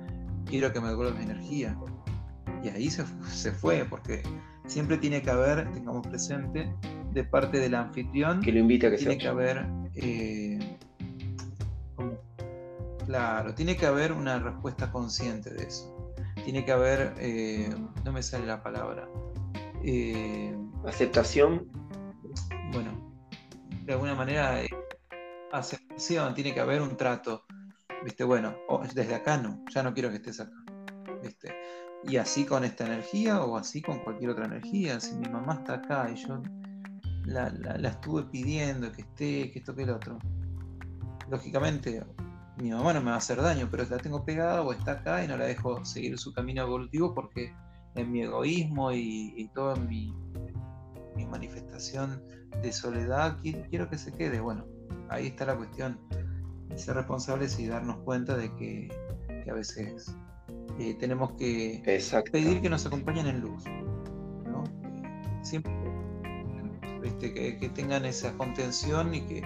quiero 0.47 0.73
que 0.73 0.81
me 0.81 0.89
devuelvas 0.89 1.17
mi 1.17 1.25
energía. 1.25 1.77
Y 2.63 2.69
ahí 2.69 2.91
se, 2.91 3.05
se 3.29 3.51
fue, 3.51 3.85
porque 3.85 4.23
siempre 4.67 4.97
tiene 4.97 5.21
que 5.23 5.31
haber, 5.31 5.71
tengamos 5.73 6.07
presente, 6.07 6.73
de 7.13 7.25
parte 7.25 7.59
del 7.59 7.75
anfitrión. 7.75 8.41
Que 8.41 8.53
lo 8.53 8.59
invita 8.59 8.89
a 8.89 8.91
que 8.91 8.97
Tiene 8.97 9.19
que 9.19 9.29
haber. 9.29 9.67
Eh, 9.95 10.59
claro, 13.07 13.55
tiene 13.55 13.77
que 13.77 13.87
haber 13.87 14.13
una 14.13 14.39
respuesta 14.39 14.91
consciente 14.91 15.51
de 15.51 15.65
eso. 15.65 16.13
Tiene 16.45 16.65
que 16.65 16.73
haber. 16.73 17.15
Eh, 17.19 17.69
no 18.05 18.13
me 18.13 18.23
sale 18.23 18.47
la 18.47 18.63
palabra. 18.63 19.09
Eh, 19.85 20.57
Aceptación. 20.87 21.69
Bueno, 22.73 23.13
de 23.85 23.93
alguna 23.93 24.15
manera. 24.15 24.61
aceptación, 25.53 26.35
tiene 26.35 26.55
que 26.55 26.61
haber 26.61 26.81
un 26.81 26.97
trato. 26.97 27.45
¿Viste? 28.05 28.25
Bueno, 28.25 28.57
desde 28.95 29.15
acá 29.15 29.37
no, 29.37 29.63
ya 29.73 29.83
no 29.83 29.95
quiero 29.95 30.11
que 30.11 30.17
estés 30.17 30.41
acá. 30.41 30.57
¿Viste? 31.23 31.55
Y 32.05 32.17
así 32.17 32.45
con 32.45 32.65
esta 32.65 32.85
energía 32.85 33.45
o 33.45 33.57
así 33.57 33.81
con 33.81 34.01
cualquier 34.01 34.31
otra 34.31 34.47
energía. 34.47 34.99
Si 34.99 35.15
mi 35.15 35.29
mamá 35.29 35.55
está 35.55 35.75
acá 35.75 36.11
y 36.13 36.17
yo 36.17 36.43
la, 37.25 37.49
estuve 37.89 38.25
pidiendo 38.25 38.91
que 38.93 39.03
esté, 39.03 39.51
que 39.51 39.59
esto, 39.59 39.75
que 39.75 39.85
el 39.85 39.91
otro. 39.91 40.19
Lógicamente, 41.31 42.05
mi 42.59 42.71
mamá 42.71 42.93
no 42.93 43.01
me 43.01 43.11
va 43.11 43.15
a 43.15 43.19
hacer 43.19 43.41
daño, 43.41 43.69
pero 43.71 43.85
la 43.89 43.99
tengo 43.99 44.25
pegada 44.25 44.63
o 44.63 44.73
está 44.73 44.93
acá 44.93 45.25
y 45.25 45.29
no 45.29 45.37
la 45.37 45.47
dejo 45.47 45.85
seguir 45.85 46.19
su 46.19 46.33
camino 46.33 46.63
evolutivo 46.63 47.15
porque 47.15 47.55
en 47.95 48.11
mi 48.11 48.23
egoísmo 48.23 48.93
y, 48.93 49.51
toda 49.55 49.77
mi, 49.77 50.15
mi, 51.17 51.27
manifestación 51.27 52.23
de 52.63 52.73
soledad 52.73 53.39
quiero 53.71 53.89
que 53.89 53.99
se 53.99 54.13
quede. 54.13 54.41
Bueno, 54.41 54.67
ahí 55.09 55.29
está 55.29 55.47
la 55.47 55.57
cuestión 55.57 55.99
ser 56.77 56.97
responsables 56.97 57.59
y 57.59 57.67
darnos 57.67 57.99
cuenta 57.99 58.37
de 58.37 58.55
que, 58.57 58.89
a 59.51 59.55
veces 59.55 60.15
eh, 60.79 60.95
tenemos 61.01 61.33
que 61.33 61.83
pedir 62.31 62.63
que 62.63 62.71
nos 62.71 62.87
acompañen 62.87 63.27
en 63.27 63.41
luz. 63.41 63.65
Este, 67.23 67.57
que, 67.57 67.69
tengan 67.69 68.05
esa 68.05 68.33
contención 68.37 69.15
y 69.15 69.21
que, 69.23 69.43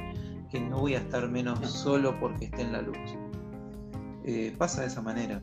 no 0.70 0.80
voy 0.80 0.94
a 0.94 1.00
estar 1.00 1.28
menos 1.28 1.58
solo 1.70 2.18
porque 2.18 2.46
esté 2.46 2.62
en 2.62 2.72
la 2.72 2.80
luz. 2.80 2.96
Eh, 4.24 4.54
pasa 4.56 4.80
de 4.80 4.86
esa 4.86 5.02
manera, 5.02 5.42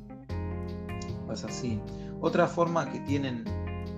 pasa 1.27 1.47
así. 1.47 1.79
Otra 2.19 2.47
forma 2.47 2.91
que 2.91 2.99
tienen 3.01 3.43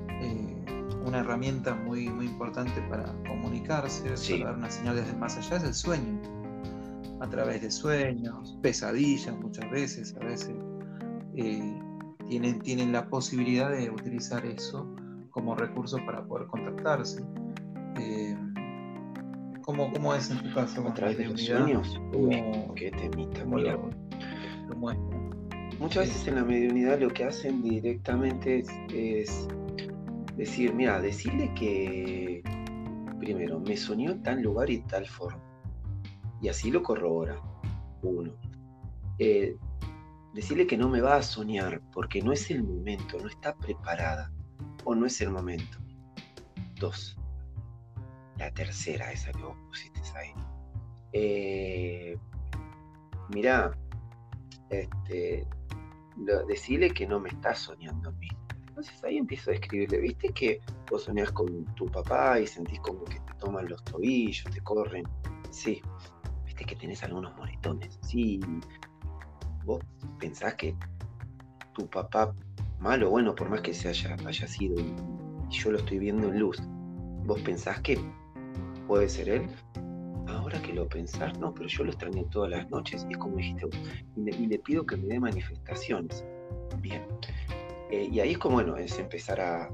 eh, 0.09 0.65
una 1.05 1.19
herramienta 1.19 1.73
muy, 1.73 2.09
muy 2.09 2.25
importante 2.25 2.81
para 2.89 3.05
comunicarse, 3.29 4.09
para 4.09 4.51
dar 4.51 4.57
una 4.57 4.69
señal 4.69 4.97
desde 4.97 5.15
más 5.15 5.37
allá, 5.37 5.55
es 5.55 5.63
el 5.63 5.73
sueño. 5.73 6.21
A 7.21 7.29
través 7.29 7.61
de 7.61 7.71
sueños, 7.71 8.59
pesadillas 8.61 9.37
muchas 9.37 9.71
veces, 9.71 10.13
a 10.19 10.25
veces 10.25 10.53
eh, 11.37 11.79
tienen, 12.27 12.59
tienen 12.59 12.91
la 12.91 13.07
posibilidad 13.07 13.71
de 13.71 13.89
utilizar 13.89 14.45
eso 14.45 14.93
como 15.31 15.55
recurso 15.55 15.97
para 16.05 16.25
poder 16.25 16.47
contactarse. 16.47 17.23
Eh, 17.99 18.35
¿cómo, 19.61 19.91
¿cómo, 19.91 20.13
es 20.13 20.29
en 20.31 20.39
tu 20.39 20.53
caso? 20.53 20.87
¿A 20.87 20.93
través 20.93 21.17
de 21.17 21.25
los 21.25 21.41
sueños? 21.41 21.99
Qué 22.75 22.91
temita, 22.91 23.43
¿Cómo, 23.43 23.57
mira. 23.57 23.77
¿Cómo 24.69 24.91
es? 24.91 24.97
muchas 25.79 26.07
veces 26.07 26.27
en 26.27 26.35
la 26.35 26.43
mediunidad 26.43 26.99
lo 26.99 27.09
que 27.09 27.25
hacen 27.25 27.61
directamente 27.61 28.63
es, 28.93 29.47
decir, 30.35 30.73
mira, 30.73 31.01
decirle 31.01 31.53
que 31.53 32.43
primero 33.19 33.59
me 33.59 33.77
soñó 33.77 34.11
en 34.11 34.23
tal 34.23 34.41
lugar 34.41 34.69
y 34.69 34.79
tal 34.81 35.07
forma. 35.07 35.41
Y 36.41 36.49
así 36.49 36.71
lo 36.71 36.83
corrobora. 36.83 37.39
Uno. 38.01 38.33
Eh, 39.19 39.57
decirle 40.33 40.67
que 40.67 40.77
no 40.77 40.89
me 40.89 41.01
va 41.01 41.15
a 41.15 41.21
soñar 41.21 41.81
porque 41.93 42.21
no 42.21 42.33
es 42.33 42.51
el 42.51 42.63
momento, 42.63 43.17
no 43.19 43.29
está 43.29 43.55
preparada 43.55 44.31
o 44.83 44.93
no 44.93 45.05
es 45.05 45.21
el 45.21 45.31
momento. 45.31 45.77
Dos. 46.79 47.17
La 48.37 48.51
tercera, 48.51 49.11
esa 49.11 49.31
que 49.31 49.41
vos 49.41 49.55
pusiste 49.67 50.01
ahí. 50.15 50.33
Eh, 51.13 52.17
mirá, 53.33 53.71
este, 54.69 55.47
decirle 56.47 56.91
que 56.91 57.07
no 57.07 57.19
me 57.19 57.29
está 57.29 57.55
soñando 57.55 58.09
a 58.09 58.11
mí. 58.13 58.27
Entonces 58.67 59.01
ahí 59.03 59.17
empiezo 59.17 59.51
a 59.51 59.53
escribirle, 59.53 59.99
viste 59.99 60.29
que 60.29 60.59
vos 60.91 61.03
soñás 61.03 61.31
con 61.31 61.63
tu 61.75 61.85
papá 61.85 62.39
y 62.39 62.47
sentís 62.47 62.79
como 62.81 63.05
que 63.05 63.19
te 63.21 63.33
toman 63.39 63.69
los 63.69 63.81
tobillos, 63.85 64.43
te 64.53 64.59
corren. 64.61 65.05
Sí, 65.49 65.81
viste 66.45 66.65
que 66.65 66.75
tenés 66.75 67.01
algunos 67.03 67.35
moretones. 67.37 67.97
Sí, 68.01 68.41
vos 69.63 69.81
pensás 70.19 70.55
que 70.55 70.75
tu 71.73 71.87
papá, 71.89 72.33
malo 72.79 73.07
o 73.07 73.11
bueno, 73.11 73.33
por 73.33 73.49
más 73.49 73.61
que 73.61 73.73
se 73.73 73.87
haya, 73.87 74.15
haya 74.25 74.47
sido 74.47 74.75
y 74.81 74.93
yo 75.49 75.71
lo 75.71 75.77
estoy 75.77 75.99
viendo 75.99 76.27
en 76.27 76.39
luz, 76.39 76.61
vos 77.25 77.39
pensás 77.41 77.79
que 77.81 77.97
puede 78.87 79.09
ser 79.09 79.29
él, 79.29 79.49
ahora 80.27 80.61
que 80.61 80.73
lo 80.73 80.87
pensás, 80.87 81.37
no, 81.39 81.53
pero 81.53 81.67
yo 81.67 81.83
lo 81.83 81.91
extrañé 81.91 82.25
todas 82.31 82.51
las 82.51 82.69
noches, 82.69 83.05
es 83.09 83.17
como 83.17 83.37
dijiste, 83.37 83.67
y 84.15 84.47
le, 84.47 84.59
pido 84.59 84.85
que 84.85 84.97
me 84.97 85.07
dé 85.07 85.19
manifestaciones. 85.19 86.23
Bien. 86.79 87.03
Eh, 87.91 88.09
y 88.11 88.19
ahí 88.19 88.31
es 88.31 88.37
como, 88.37 88.55
bueno, 88.55 88.77
es 88.77 88.97
empezar 88.99 89.39
a, 89.39 89.69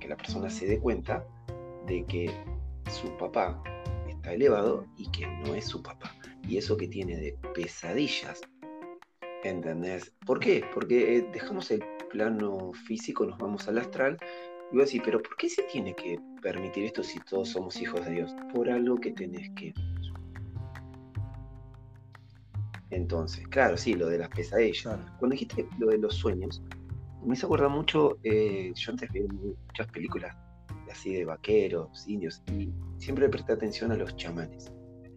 que 0.00 0.08
la 0.08 0.16
persona 0.16 0.48
se 0.48 0.66
dé 0.66 0.78
cuenta 0.78 1.24
de 1.86 2.04
que 2.04 2.30
su 2.90 3.16
papá 3.16 3.60
está 4.08 4.32
elevado 4.32 4.86
y 4.96 5.10
que 5.10 5.26
no 5.26 5.54
es 5.54 5.66
su 5.66 5.82
papá. 5.82 6.14
Y 6.46 6.58
eso 6.58 6.76
que 6.76 6.86
tiene 6.86 7.16
de 7.16 7.36
pesadillas, 7.54 8.40
¿entendés? 9.42 10.12
¿Por 10.24 10.38
qué? 10.38 10.64
Porque 10.72 11.16
eh, 11.16 11.28
dejamos 11.32 11.70
el 11.72 11.84
plano 12.10 12.72
físico, 12.72 13.26
nos 13.26 13.38
vamos 13.38 13.66
al 13.66 13.78
astral 13.78 14.16
y 14.70 14.74
voy 14.74 14.82
a 14.82 14.84
decir, 14.84 15.02
pero 15.04 15.22
¿por 15.22 15.36
qué 15.36 15.48
se 15.48 15.62
tiene 15.64 15.94
que 15.94 16.18
permitir 16.42 16.84
esto 16.84 17.02
si 17.02 17.18
todos 17.20 17.50
somos 17.50 17.80
hijos 17.80 18.04
de 18.04 18.12
Dios? 18.12 18.34
Por 18.52 18.68
algo 18.68 18.96
que 18.96 19.12
tenés 19.12 19.50
que... 19.54 19.72
Entonces, 22.90 23.46
claro, 23.48 23.76
sí, 23.76 23.94
lo 23.94 24.08
de 24.08 24.18
las 24.18 24.28
pesadillas. 24.28 24.98
Cuando 25.18 25.34
dijiste 25.34 25.68
lo 25.78 25.88
de 25.88 25.98
los 25.98 26.14
sueños, 26.14 26.62
me 27.24 27.34
hizo 27.34 27.46
acordar 27.46 27.70
mucho, 27.70 28.18
eh, 28.22 28.72
yo 28.74 28.92
antes 28.92 29.10
vi 29.12 29.22
muchas 29.22 29.86
películas 29.88 30.36
así 30.90 31.14
de 31.14 31.24
vaqueros, 31.24 32.06
indios, 32.06 32.42
y 32.52 32.72
siempre 32.98 33.28
presté 33.28 33.52
atención 33.52 33.92
a 33.92 33.96
los 33.96 34.16
chamanes. 34.16 34.72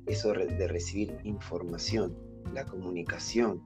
Eso 0.07 0.33
de 0.33 0.67
recibir 0.67 1.15
información, 1.23 2.17
la 2.53 2.65
comunicación, 2.65 3.61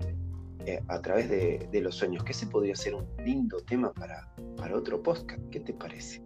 eh, 0.66 0.82
a 0.88 1.02
través 1.02 1.30
de, 1.30 1.82
los 1.82 1.96
sueños, 1.96 2.24
que 2.24 2.32
ese 2.32 2.48
podría 2.48 2.76
ser 2.76 2.96
un 2.96 3.06
lindo 3.26 3.60
tema 3.62 3.92
para, 3.92 4.34
para 4.56 4.78
otro 4.78 5.02
podcast. 5.02 5.42
¿Qué 5.52 5.60
te 5.60 5.74
parece? 5.74 6.24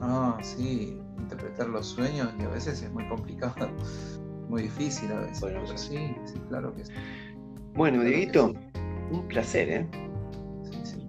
Ah, 0.00 0.38
sí, 0.40 0.98
interpretar 1.18 1.68
los 1.68 1.88
sueños 1.88 2.32
y 2.38 2.42
a 2.42 2.48
veces 2.48 2.82
es 2.82 2.90
muy 2.92 3.06
complicado, 3.08 3.68
muy 4.48 4.62
difícil 4.62 5.10
a 5.12 5.20
veces. 5.20 5.40
Bueno, 5.40 5.66
sí, 5.76 6.14
sí, 6.24 6.34
claro 6.48 6.74
que 6.74 6.84
sí. 6.84 6.92
Bueno, 7.74 8.02
Dieguito, 8.02 8.54
un 9.10 9.26
placer, 9.28 9.68
¿eh? 9.68 9.88
Sí, 10.62 10.80
sí. 10.84 11.08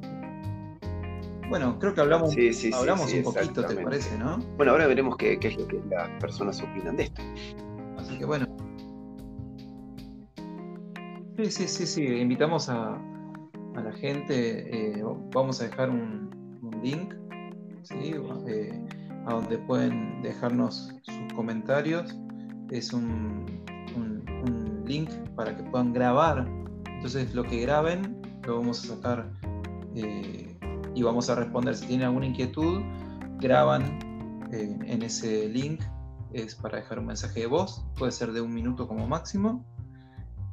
Bueno, 1.50 1.78
creo 1.80 1.94
que 1.94 2.02
hablamos, 2.02 2.36
hablamos 2.74 3.14
un 3.14 3.24
poquito, 3.24 3.66
¿te 3.66 3.76
parece, 3.76 4.18
no? 4.18 4.40
Bueno, 4.58 4.72
ahora 4.72 4.88
veremos 4.88 5.16
qué, 5.18 5.40
qué 5.40 5.50
es 5.50 5.58
lo 5.58 5.68
que 5.68 5.80
las 5.90 6.10
personas 6.20 6.62
opinan 6.62 6.96
de 6.98 7.04
esto. 7.04 7.22
Así 7.98 8.18
que 8.18 8.26
bueno, 8.26 8.48
Sí, 11.42 11.50
sí, 11.50 11.68
sí, 11.68 11.88
sí. 11.88 12.06
Invitamos 12.06 12.70
a, 12.70 13.02
la 13.74 13.92
gente. 13.94 15.00
Eh, 15.00 15.04
vamos 15.34 15.60
a 15.60 15.64
dejar 15.64 15.90
un, 15.90 16.30
link 16.84 17.16
eh, 17.90 18.86
a 19.26 19.34
donde 19.34 19.58
pueden 19.58 20.22
dejarnos 20.22 20.94
sus 21.02 21.34
comentarios. 21.34 22.16
Es 22.70 22.94
un, 22.94 23.46
link 24.86 25.10
para 25.36 25.58
que 25.58 25.64
puedan 25.64 25.94
grabar. 25.94 26.48
Entonces, 26.86 27.34
lo 27.34 27.44
que 27.44 27.62
graben 27.62 28.22
lo 28.46 28.58
vamos 28.58 28.84
a 28.84 28.96
sacar 28.96 29.32
eh, 29.96 30.56
y 30.94 31.02
vamos 31.02 31.28
a 31.32 31.36
responder. 31.36 31.76
Si 31.76 31.88
tienen 31.88 32.06
alguna 32.06 32.28
inquietud, 32.28 32.84
graban 33.40 33.98
en 34.52 35.02
ese 35.02 35.50
link. 35.50 35.82
Es 36.34 36.54
para 36.54 36.78
dejar 36.78 37.00
un 37.00 37.08
mensaje 37.08 37.40
de 37.40 37.48
voz. 37.48 37.84
Puede 37.98 38.12
ser 38.12 38.32
de 38.32 38.42
un 38.42 38.54
minuto 38.54 38.88
como 38.88 39.08
máximo 39.08 39.66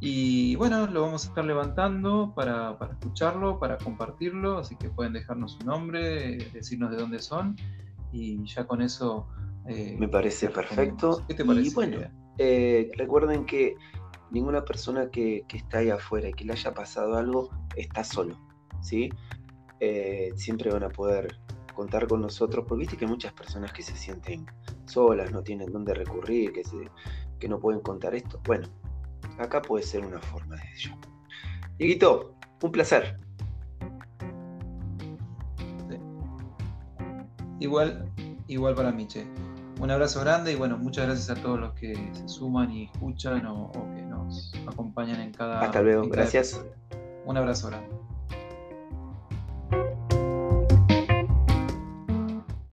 y 0.01 0.55
bueno, 0.57 0.87
lo 0.87 1.03
vamos 1.03 1.25
a 1.25 1.29
estar 1.29 1.45
levantando 1.45 2.33
para, 2.35 2.79
escucharlo, 2.91 3.59
para 3.59 3.79
compartirlo, 3.79 4.59
así 4.59 4.77
que 4.77 4.91
pueden 4.91 5.13
dejarnos 5.13 5.53
su 5.53 5.67
nombre, 5.67 6.39
decirnos 6.53 6.91
de 6.93 6.97
dónde 6.97 7.19
son 7.19 7.57
y 8.13 8.45
ya 8.45 8.67
con 8.67 8.81
eso... 8.81 9.27
Eh, 9.67 9.97
Me 9.99 10.09
parece 10.09 10.49
perfecto. 10.51 11.25
¿Qué 11.27 11.35
te 11.35 11.45
parece? 11.45 11.69
Y 11.69 11.75
bueno, 11.75 11.99
eh, 12.39 12.91
recuerden 12.97 13.45
que 13.45 13.75
ninguna 14.31 14.65
persona 14.65 15.11
que, 15.11 15.45
está 15.53 15.79
ahí 15.79 15.91
afuera 15.91 16.29
y 16.29 16.33
que 16.33 16.45
le 16.45 16.53
haya 16.53 16.73
pasado 16.73 17.17
algo 17.17 17.51
está 17.77 18.05
solo, 18.05 18.39
¿sí? 18.81 19.11
Eh, 19.81 20.31
siempre 20.37 20.71
van 20.71 20.85
a 20.85 20.91
poder 20.91 21.39
contar 21.75 22.07
con 22.07 22.21
nosotros, 22.21 22.65
porque 22.69 22.81
viste 22.83 22.97
que 22.97 23.05
hay 23.05 23.11
muchas 23.11 23.33
personas 23.33 23.73
que 23.73 23.83
se 23.83 23.97
sienten 23.97 24.47
solas, 24.87 25.33
no 25.33 25.43
tienen 25.43 25.73
dónde 25.73 25.93
recurrir, 25.95 26.53
que, 26.53 26.63
que 27.39 27.49
no 27.49 27.59
pueden 27.59 27.81
contar 27.81 28.15
esto. 28.15 28.41
Bueno, 28.45 28.69
acá 29.38 29.62
puede 29.62 29.85
ser 29.85 30.05
una 30.05 30.18
forma 30.20 30.57
de 30.57 30.62
ello. 30.74 30.90
Dieguito, 31.79 32.35
un 32.62 32.72
placer. 32.72 33.16
Igual, 37.61 38.09
igual 38.46 38.74
para 38.74 38.92
mí, 38.92 39.07
che. 39.07 39.27
Un 39.81 39.90
abrazo 39.90 40.20
grande 40.20 40.53
y 40.53 40.55
bueno, 40.57 40.77
muchas 40.77 41.07
gracias 41.07 41.31
a 41.38 41.40
todos 41.40 41.59
los 41.59 41.72
que 41.74 41.94
se 42.12 42.29
suman 42.29 42.70
y 42.70 42.85
escuchan 42.85 43.46
o, 43.46 43.70
que 43.94 44.03
nos 44.03 44.53
acompañan 44.66 45.20
en 45.20 45.33
cada. 45.33 45.61
Hasta 45.61 45.83
luego, 45.83 46.09
gracias. 46.09 46.61
Un 47.24 47.37
abrazo 47.37 47.68
grande. 47.68 47.88